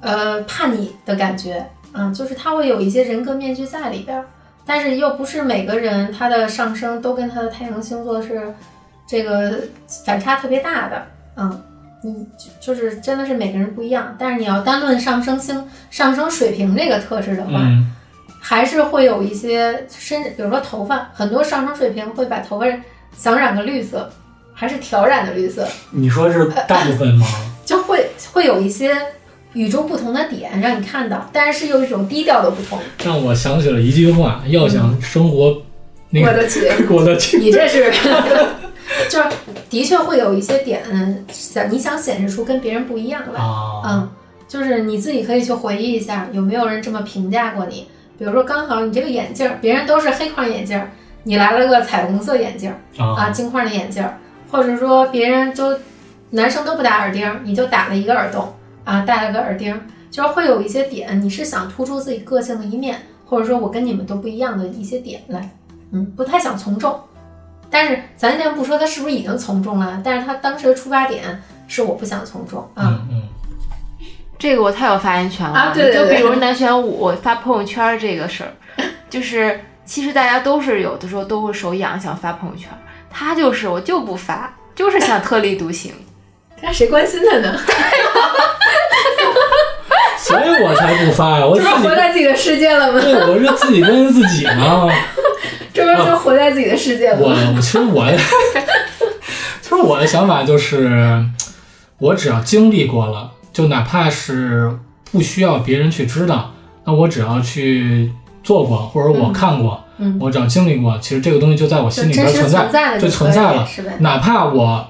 [0.00, 4.24] 呃叛逆的感觉啊，就是他会有一些人格面具在里边。
[4.64, 8.54] 但是又不是每个人他的上升都跟他的太阳星座是
[9.08, 9.60] 这个
[10.04, 11.06] 反差特别大的，
[11.36, 11.62] 嗯，
[12.02, 14.14] 你就就是真的是每个人不一样。
[14.18, 17.90] 但是你要单论上升星、上升水平这个特质的话，嗯，
[18.40, 22.66] 还是会有一些深，比如说头发，很多上升水平会把头发
[23.16, 24.10] 想染个绿色，
[24.52, 27.26] 还是调染的绿色，你说是大部分吗？
[27.64, 28.96] 就会会有一些
[29.54, 32.78] 与众不同的点让你看到，但是是有一种低调的不同。
[33.04, 35.62] 让我想起了一句话：要想生活
[36.10, 36.70] 那个过得去。
[36.86, 37.90] 过得去，你这是，
[39.10, 39.28] 就是
[39.68, 40.82] 的确会有一些点
[41.30, 44.10] 想你想显示出跟别人不一样来，啊，嗯，
[44.46, 47.86] 就是你自己可以去回忆一下，有没有人这么评价过你？
[48.18, 50.90] 比如说刚好你这个眼镜儿，别人都是黑框眼镜儿，
[51.22, 54.18] 你来了个彩虹色眼镜儿啊，啊，金框的眼镜儿，
[54.50, 55.78] 或者说别人都
[56.30, 58.52] 男生都不打耳钉儿，你就打了一个耳洞
[58.84, 59.80] 啊，戴了个耳钉儿。
[60.10, 65.50] 就是会有一些点，你是想突出自己个性的一面，或者说我跟你们都不一样的一些点来，
[65.92, 66.98] 嗯，不太想从众。
[67.70, 72.82] 但是咱先不说他是不是已经从众了，但是他当时的出发点是我不想从众啊。
[72.86, 73.22] 嗯嗯，
[74.38, 75.54] 这个我太有发言权了。
[75.58, 78.50] 啊对对对就比如南玄武发朋友圈这个事儿，
[79.10, 82.68] 就是其实大家都是有的时候都会手痒想发朋友圈，
[83.10, 85.92] 他就是我就不发，就是想特立独行。
[86.62, 87.56] 那谁关心他呢？
[90.18, 93.00] 所以我才不发呀，我活在自己的世界了吗？
[93.00, 94.88] 对，我是自己跟自己呢。
[95.78, 97.28] 这不是就活在自己的世界了我？
[97.28, 98.04] 我其实我，
[99.62, 101.24] 其实我的想法就是，
[101.98, 104.70] 我只要经历过了，就哪怕是
[105.12, 106.52] 不需要别人去知道，
[106.84, 108.12] 那我只要去
[108.42, 113.66] 做过，或者我看过，嗯，我只要经历过，其实这个东西就在我心里边存在，就存在了。
[113.66, 113.82] 是？
[114.00, 114.86] 哪怕我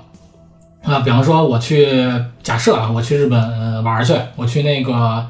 [0.85, 1.87] 啊，比方说我去
[2.43, 5.27] 假设啊，我去日本呃玩去，我去那个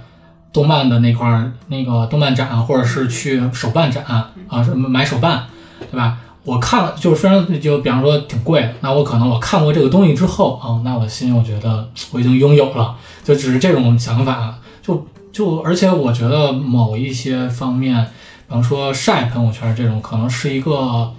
[0.59, 4.05] 动漫的那块儿那个动漫展，或者是去手办展
[4.49, 5.45] 啊，是买手办，
[5.89, 6.19] 对吧？
[6.43, 18.05] 我看了就是非常就比方说挺贵的，那我可能我看过这个东西之后啊，那我心里我觉得我已经拥有了，就只是这种想法，就就而且我觉得某一些方面，
[18.49, 21.13] 比方说晒朋友圈这种，可能是一个。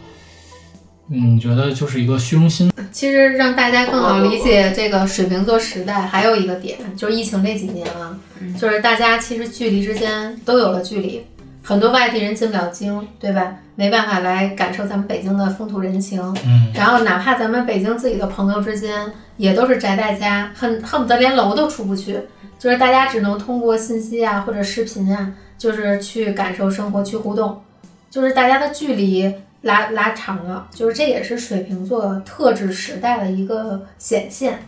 [1.12, 8.18] 嗯，觉得就是一个虚荣心其实让大家更好理解这个水瓶座时代，还有一个点就是疫情这几年啊，
[8.60, 11.26] 就是大家其实距离之间都有了距离，
[11.64, 13.56] 很多外地人进不了京，对吧？
[13.76, 16.22] 没办法来感受咱们北京的风土人情。
[16.46, 22.20] 嗯，然后哪怕咱们北京自己的朋友之间，也都是宅在家，恨恨不得连楼都出不去，
[22.60, 27.62] 就是大家只能通过信息啊或者视频啊，就是去感受生活，去互动，
[28.10, 34.60] 就是大家的距离拉拉长了，就是这也是水瓶座特质时代的一个显现，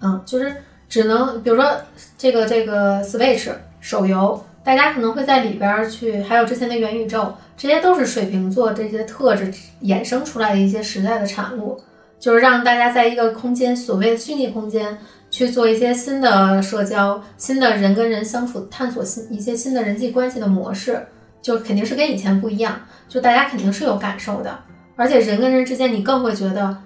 [0.00, 0.54] 嗯，就是
[0.88, 1.70] 只能比如说
[2.16, 11.80] 这个这个 Switch 手游，大家可能会在里边去，还有之前的元宇宙，这些都是水瓶座这些特质衍生出来的一些时代的产物，
[12.18, 14.98] 就是让大家在一个空间，所谓的虚拟空间。
[15.32, 21.06] 去做一些新的社交、新的人跟人相处、探索新一些新的人际关系的模式，
[21.40, 22.80] 就肯定是跟以前不一样。
[23.08, 24.56] 就大家肯定是有感受的，
[24.94, 26.76] 而且人跟人之间，你更会觉得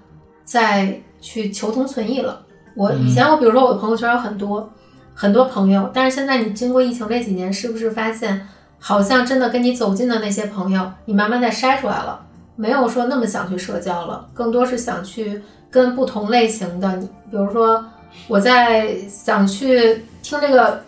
[0.45, 2.41] 在去求同存异了。
[2.75, 4.73] 我以前我比如说我的朋友圈有很多
[5.15, 8.49] 很多朋友，但是现在你经过疫情这几年，是不是发现
[8.79, 12.25] 好像真的跟你走近的那些朋友，你慢慢的筛出来了，
[12.57, 17.85] 没有说那么想去社交了，更多是想去跟不同类型的，你比如说
[18.29, 20.83] 我在想去听这个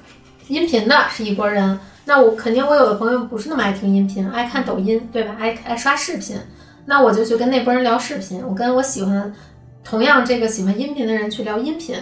[0.49, 1.79] 音频的是一拨人，
[2.09, 5.35] 那我肯定我有的朋友不是那么爱听音频，爱看抖音，对吧？
[5.39, 6.39] 爱爱刷视频，
[6.85, 9.35] 那我就去跟那波人聊视频，我跟我喜欢
[9.83, 11.97] 同样这个喜欢音频的人去聊音频，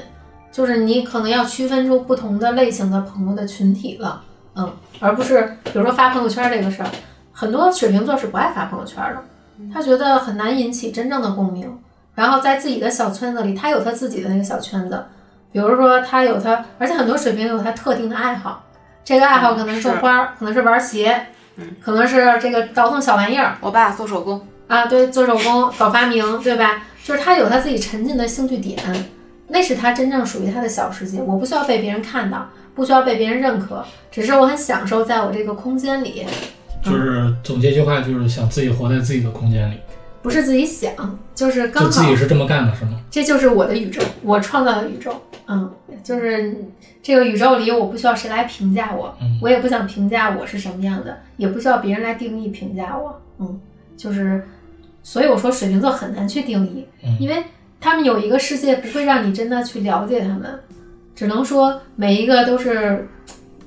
[0.53, 4.23] 就是你可能要区分出不同的类型的朋友的群体了，
[4.55, 6.89] 嗯，而不是比如说发朋友圈这个事儿，
[7.33, 9.23] 很多水瓶座是不爱发朋友圈的，
[9.73, 11.79] 他觉得很难引起真正的共鸣，
[12.15, 15.03] 然后在自己的小圈子里，他有他自己的那个小圈子。
[15.51, 18.65] 比如说他有他，而且很多水瓶有他特定的爱好，
[19.05, 21.27] 这个爱好可能是种花儿，可能是玩鞋，
[21.81, 26.83] 可能是这个倒腾小玩意儿我爸做手工，啊，对，做手工、搞发明，对吧？
[27.05, 28.79] 就是他有他自己沉浸的兴趣点，
[29.49, 31.21] 那是他真正属于他的小世界。
[31.21, 36.25] 我不需要被别人看到，不需要被别人认可，只是我很享受在我这个空间里，
[36.83, 39.79] 就是总结一句话，就是想自己活在自己的空间里，
[40.25, 42.99] 不是自己想，就是刚就自好己是这么干的，是吗？
[43.11, 45.15] 这就是我的宇宙，我创造的宇宙。
[45.47, 45.71] 嗯，
[46.03, 46.57] 就是
[47.03, 53.21] 这个宇宙里，我不需要谁来评价我，嗯我也不想评价我是什么样的，也不需要别人来定义评价我。
[53.39, 53.61] 嗯，
[53.99, 54.43] 就是，
[55.03, 57.45] 所以我说水瓶座很难去定义，嗯因为
[57.79, 60.59] 他们有一个世界不会让你真的去了解他们，
[61.15, 63.07] 只能说每一个都是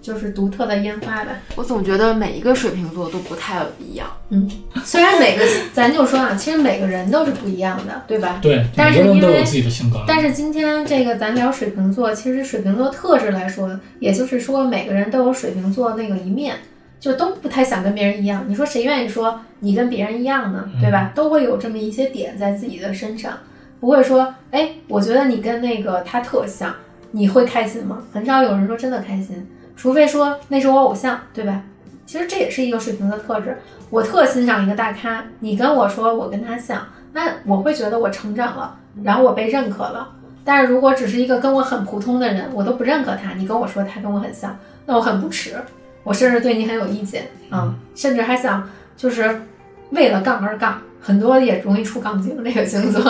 [0.08, 1.32] 就是独特的烟花吧。
[1.58, 4.08] 我总觉得每一个水瓶座都不太一样。
[4.30, 4.50] 嗯，
[4.86, 5.44] 虽然每个
[5.74, 8.40] 咱就说啊，其实每个人都是不一样的，对吧？
[8.42, 10.06] 对，但是因为每个人都有自己的性格。
[10.08, 16.56] 但是今天这个咱聊水瓶座，其实水瓶座特质来说，也就是说每个人都有水瓶座那个一面，
[17.02, 18.46] 就都不太想跟别人一样。
[18.48, 20.70] 你说谁愿意说你跟别人一样呢？
[20.80, 21.12] 对吧？
[21.14, 23.34] 都会有这么一些点在自己的身上，
[23.82, 26.74] 不会说，哎，我觉得你跟那个他特像，
[27.12, 28.04] 你会开心吗？
[28.14, 29.46] 很少有人说真的开心，
[29.78, 31.62] 除非说那是我偶像，对吧？
[32.06, 33.58] 其实这也是一个水瓶的特质。
[33.90, 40.10] 我特欣赏一个大咖，你跟我说我跟他像，那我会觉得我成长了，然后我被认可了。
[40.44, 45.56] 但是如果只是一个跟我很普通的人，我都不认可他，你跟我说他跟我很像，那我很不耻，
[46.04, 49.42] 我甚至对你很有意见啊、甚至还想就是
[49.92, 53.02] 为了杠而杠，很多也容易出杠精这个星座。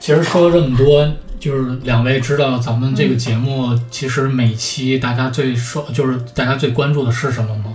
[0.00, 1.08] 其实说了这么多，
[1.44, 7.74] 就是两位知道咱们这个节目，其实每期大家最说，就是大家最关注的是什么吗？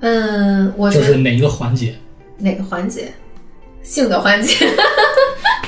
[0.00, 1.96] 嗯，我就是哪一个环节？
[2.36, 3.14] 哪个环节？
[3.82, 4.54] 性的环节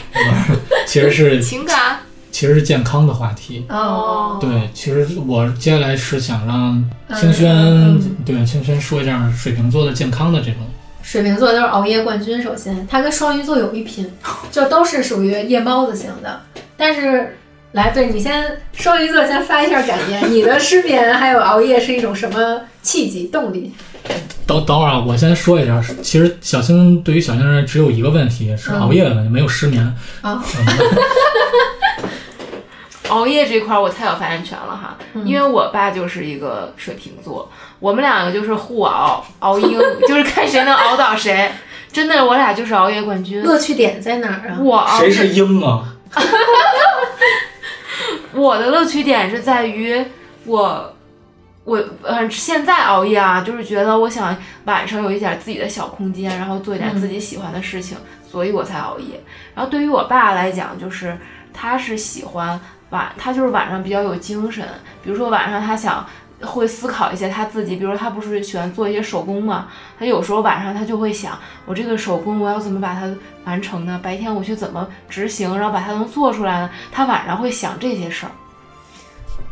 [0.87, 3.65] 其实是 情感其实是健康的话题。
[3.71, 10.57] 哦，对，其实我接下来是想让嗯清轩、嗯对清轩说一下水瓶座的健康的这种。
[11.03, 14.11] 水瓶座都是熬夜冠军，首先他跟双鱼座有一拼，
[14.51, 16.41] 就都是属于夜猫子型的。
[16.77, 17.37] 但是，
[17.73, 23.73] 来，对你先双鱼座先发一下感言，你的失眠还有熬夜是一种什么契机动力？
[24.47, 29.83] 等等会儿啊，我先说一下，其实小星对于小星人只有一个问题是嗯熬夜的问题，没有失眠。
[30.23, 30.67] 啊 嗯
[33.13, 41.53] 熬夜这块儿我太有发言权了哈，嗯因为我爸就是一个水瓶座，我们两个就是互熬，熬鹰， 就是看谁能熬倒谁。
[41.93, 43.43] 真的，我俩就是熬夜冠军。
[43.43, 44.57] 乐趣点在哪儿啊？
[44.59, 45.85] 我熬谁是鹰啊？
[48.33, 50.03] 我的乐趣点是在于
[50.47, 50.95] 我，
[51.65, 54.35] 我呃现在熬夜啊，就是觉得我想
[54.65, 59.23] 晚上有一点自己的小空间，然后做一点自己喜欢的事情，所以我才熬夜。
[59.55, 61.19] 然后对于我爸来讲，就是
[61.53, 62.59] 他是喜欢
[62.93, 64.65] 晚，他就是晚上比较有精神，
[65.03, 66.07] 比如说晚上他想。
[66.45, 73.09] 会思考一些他自己，比如他不是喜欢做一些手工嘛，他有时候晚上他就会想，我这个手工我要怎么把它
[73.45, 74.01] 完成呢？
[74.03, 76.71] 白天我去怎么执行，然后把它能做出来呢？
[76.91, 78.33] 他晚上会想这些事儿。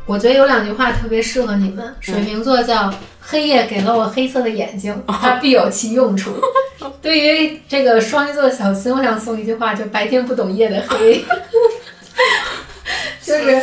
[0.05, 1.95] 我觉得有两句话特别适合你们。
[2.01, 6.32] 水瓶座叫“黑夜给了我黑色的眼睛，它必有其用处”。
[7.01, 11.24] 对于这个双鱼座的小新，我想送一句话，就“白天不懂夜的黑”，
[13.39, 13.62] 就是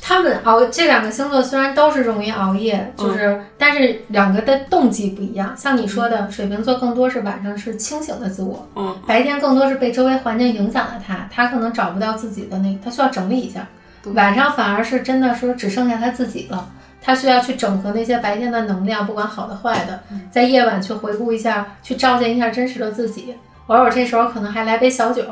[0.00, 5.54] 他们熬这两个星座虽然都是容易熬夜，就是、但是两个的动机不一样。
[5.56, 13.66] 像你说的，水瓶座更多是晚上是清醒的自我，嗯，白天更多是被周围环境影响了他，他可能找不到自己的那个，他需要整理一下。
[14.14, 16.70] 晚上反而是真的说只剩下他自己了，
[17.02, 23.34] 他需要去整合那些白天的能量，不管好的坏的，在夜晚去回顾一下，去照见一下真实的自己。
[23.68, 25.24] 偶尔这时候可能还来杯小酒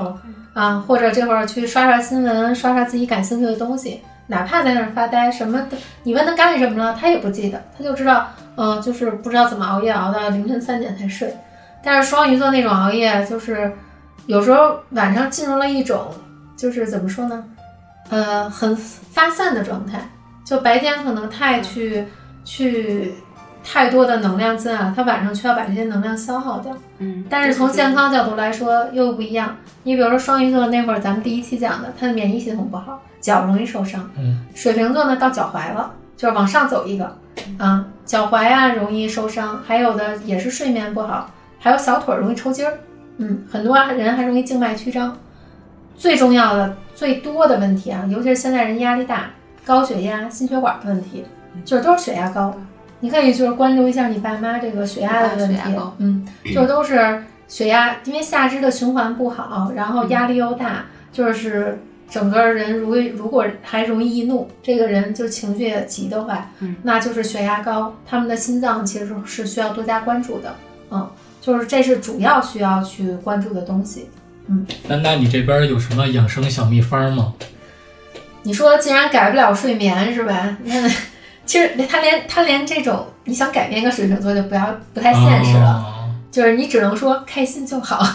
[0.55, 11.34] 啊，或者这会儿去刷刷新闻，刷刷自己感兴趣的东西，哪怕在那儿发呆，什么的，你问他干什么了，他也不记得，他就知道，嗯、就是不知道怎么熬夜熬到凌晨三点才睡。
[11.82, 13.70] 但是双鱼座那种熬夜，就是
[14.26, 16.09] 有时候晚上进入了一种，
[16.57, 17.45] 就是怎么说呢？
[18.09, 20.01] 呃，很发散的状态，
[20.45, 22.05] 就白天可能太去、
[22.45, 23.14] 去
[23.68, 26.72] 太多的能量进来，他晚上却要把这些能量消耗掉。
[26.98, 29.56] 嗯，但是从健康角度来说又不一样。
[29.82, 34.08] 你比如说双鱼座那会儿，咱们第一期讲的，他的免疫系统不好，脚容易受伤。
[34.16, 37.16] 嗯，水瓶座呢到脚踝了，就是往上走一个，
[37.58, 42.74] 啊，脚踝啊容易受伤，还有的也是睡眠不好，还有小腿容易抽筋儿。
[43.16, 45.16] 嗯，很多人还容易静脉曲张。
[45.96, 49.30] 最重要的、最多的问题啊，尤其是现在人压力大，
[49.64, 51.24] 高血压、心血管的问题，
[51.64, 52.54] 就是都是血压高。
[53.07, 55.61] 你可以就是关注一下你爸妈这个血压的问题
[55.98, 61.80] 嗯，就都是血压，因为下肢的循环不好，然后压力又大，就是
[62.11, 70.57] 整个人如如果还容易易怒，这个人就情绪也急的话，嗯，那就是血压高，他们的心脏其实是需要多加关注的，
[70.90, 71.09] 嗯，
[71.40, 74.11] 就是这是主要需要去关注的东西。
[74.48, 77.34] 嗯那那你这边有什么养生小秘方吗？
[78.42, 80.57] 你说既然改不了睡眠是吧？
[80.64, 80.90] 那
[81.47, 88.05] 其实他连他连这种你想改变一个水瓶座就不要不太现实了，哦就是你只能说开心就好。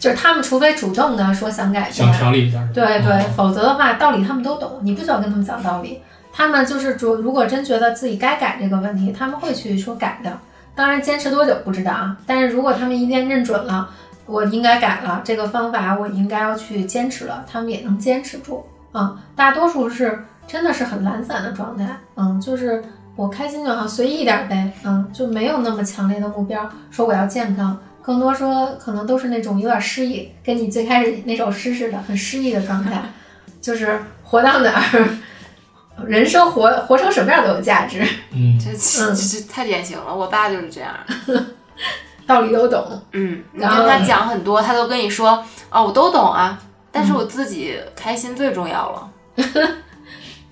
[0.00, 2.58] 就是他们除非主动的说想改想变，调理一下。
[2.74, 6.00] 对对，哦否则的话道理他们都懂，你不需要跟他们讲道理。
[6.32, 10.32] 他们就是主，如果真觉得自己该改这个问题，他们会去说改的。
[10.74, 13.88] 当然坚持多久不知道啊，但是如果他们一旦认准了，
[14.26, 22.84] 我应该改了这个方法，我应该要去坚持了，他们也能坚持住啊、大多数是真的是很懒散的状态，嗯，就是
[23.16, 33.02] 我开心就好，随意一点呗，嗯，就没有那么强烈的目标，说我要健康，更多说可能都是那种有点失意，跟你最开始那首诗似的，很失意的状态，
[33.62, 35.08] 就是活到哪儿，
[36.04, 40.92] 人生活活成什么样都有价值，嗯，这这这太典型了，我爸就是这样。
[42.26, 46.60] 道理都懂，嗯，你然后跟他讲很多，他都跟你说哦，我都懂啊，
[46.92, 49.10] 但是我自己开心最重要了。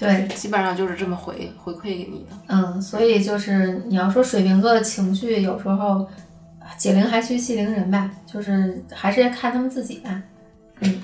[0.00, 2.36] 对，基本上就是这么回回馈给你的。
[2.46, 6.08] 嗯，所以就是你要说水瓶座的情绪，有时候
[6.78, 10.10] 解铃还须系铃人吧，就是还是要看他们自己吧。
[10.80, 10.94] 嗯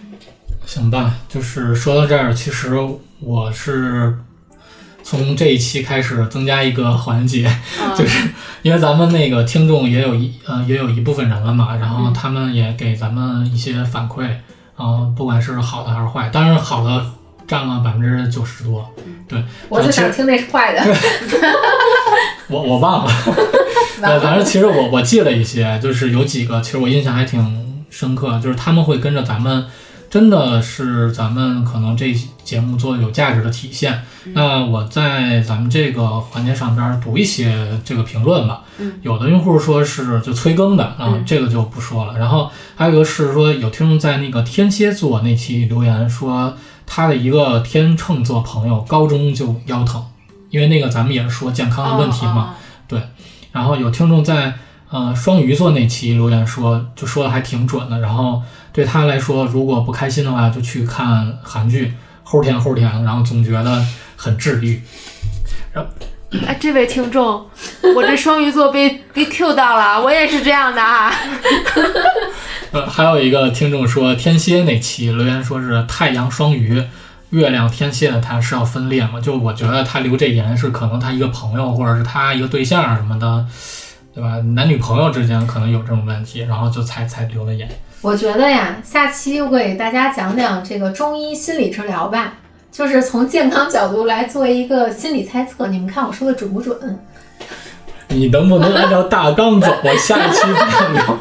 [0.64, 2.74] 行吧，就是说到这儿，其实
[3.20, 4.16] 我是
[5.05, 7.49] 从这一期开始增加一个环节，
[7.97, 8.28] 就是
[8.62, 14.22] 因为咱们那个听众也有一呃也有一部分人了嘛，然后他们也给咱们一些反馈
[14.76, 17.05] 然后、不管是好的还是坏，当然好的
[17.47, 18.88] 占了百分之九十多。
[19.28, 20.82] 对，我就想听那是坏的。
[22.49, 23.12] 我我忘了，
[24.01, 29.66] 对，反正其实我我记了一些，就是有几个，其实我印象还挺深刻，就是他们会跟着咱们，
[30.09, 34.01] 真的是咱们可能这节目做的有价值的体现。
[34.32, 42.16] 那我在咱们这个环节上边读一些这个评论吧，嗯有的用户说是就催更的啊，嗯这个就不说了。
[42.16, 46.57] 然后还有一个是说有听众在那个天蝎座那期留言说，
[46.87, 50.03] 他的一个天秤座朋友高中就腰疼，
[50.51, 52.55] 因为那个咱们也是说健康的问题嘛。
[52.89, 53.03] 对
[53.53, 54.55] 然后有听众在
[54.91, 57.99] 呃双鱼座那期留言说，就说的还挺准的。
[58.01, 58.41] 然后
[58.72, 61.93] 对他来说，如果不开心的话，就去看韩剧，
[62.24, 63.84] 齁甜齁甜，然后总觉得
[64.16, 64.80] 很治愈。
[66.47, 67.49] 哎，这位听众，
[67.95, 71.12] 我这双鱼座被被 Q 到了，我也是这样的啊。
[72.72, 76.85] 呃，还有一个听众说天蝎那期留言说是太阳双鱼。
[77.31, 79.20] 月亮天蝎的他是要分裂吗？
[79.20, 83.45] 就我觉得他留这言是可能他一个朋友或者是他一个对象什么的，
[84.14, 84.39] 对吧？
[84.55, 87.68] 男女朋友之间可能有这种问题，然后就才才留了言。
[88.01, 92.35] 我觉得呀，下期我给大家讲讲这个中医心理治疗吧，
[92.71, 95.67] 就是从健康角度来做一个心理猜测。
[95.69, 96.99] 你们看我说的准不准？
[98.09, 99.67] 你能不能按照大纲走？
[99.83, 101.19] 我下一期咱要聊，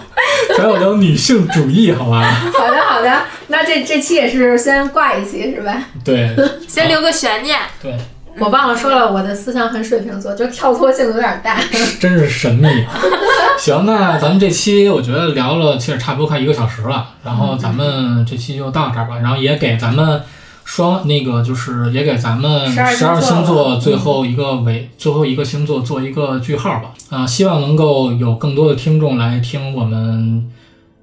[0.55, 2.21] 咱要聊女性主义，好吧？
[2.53, 5.75] 好的，好的，那这这期也是先挂一期是吧？
[6.03, 6.29] 对
[6.67, 7.57] 先留个悬念。
[7.81, 7.97] 对，
[8.37, 11.57] 我忘了说了，我的思想很水瓶座，就跳脱性有点大。
[11.99, 12.93] 真是神秘啊！
[13.57, 20.21] 行，那咱们这期我觉得聊了，其实差不多快一个小时了，然后咱们这期就到这儿吧，然后也给咱们。
[20.65, 26.91] 双那个就是也给咱们12十二星座最后一个尾、最后一个星座做一个句号吧。
[27.09, 30.51] 啊、希望能够有更多的听众来听我们，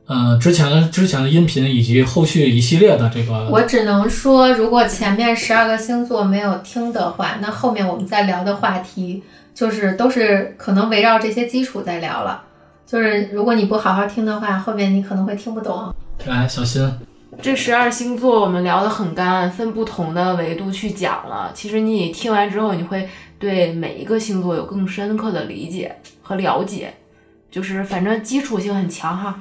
[0.06, 9.22] 呃，之前之前的音频以及后续一系列的这个我只能说，如果前面十二个星座没有听的话，那后面我们再聊的话题
[9.54, 12.42] 就是都是可能围绕这些基础在聊了。
[12.84, 15.94] 就是如果你不好好听的话，后面你可能会听不懂。
[16.26, 16.82] 来，小新，
[17.40, 21.50] 这十二星座我们聊得很干，分不同的维度去讲了。
[21.54, 23.08] 其实你听完之后，你会
[23.38, 26.92] 对每一个星座有更深刻的理解和了解，
[27.50, 29.40] 就是反正基础性很强哈。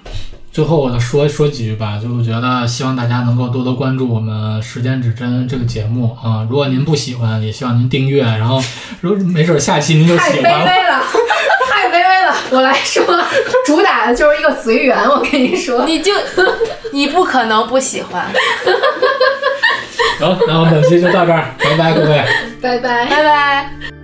[0.52, 6.48] 最后我再说说几句吧，就是觉得希望大家能够多多关注我们《时间指针》这个节目啊。
[6.50, 8.24] 如果您不喜欢，也希望您订阅。
[8.24, 8.62] 然后，
[9.02, 11.04] 如没准下期您就太卑喜欢了。
[12.52, 13.04] 我来说，
[13.66, 14.98] 主打的就是一个随缘。
[15.10, 16.12] 我跟你说，你就
[16.92, 18.26] 你不可能不喜欢，
[20.20, 22.24] 行，那我们本期就到这儿，拜拜，各位。
[22.62, 23.06] 拜拜。
[23.06, 24.01] 拜拜。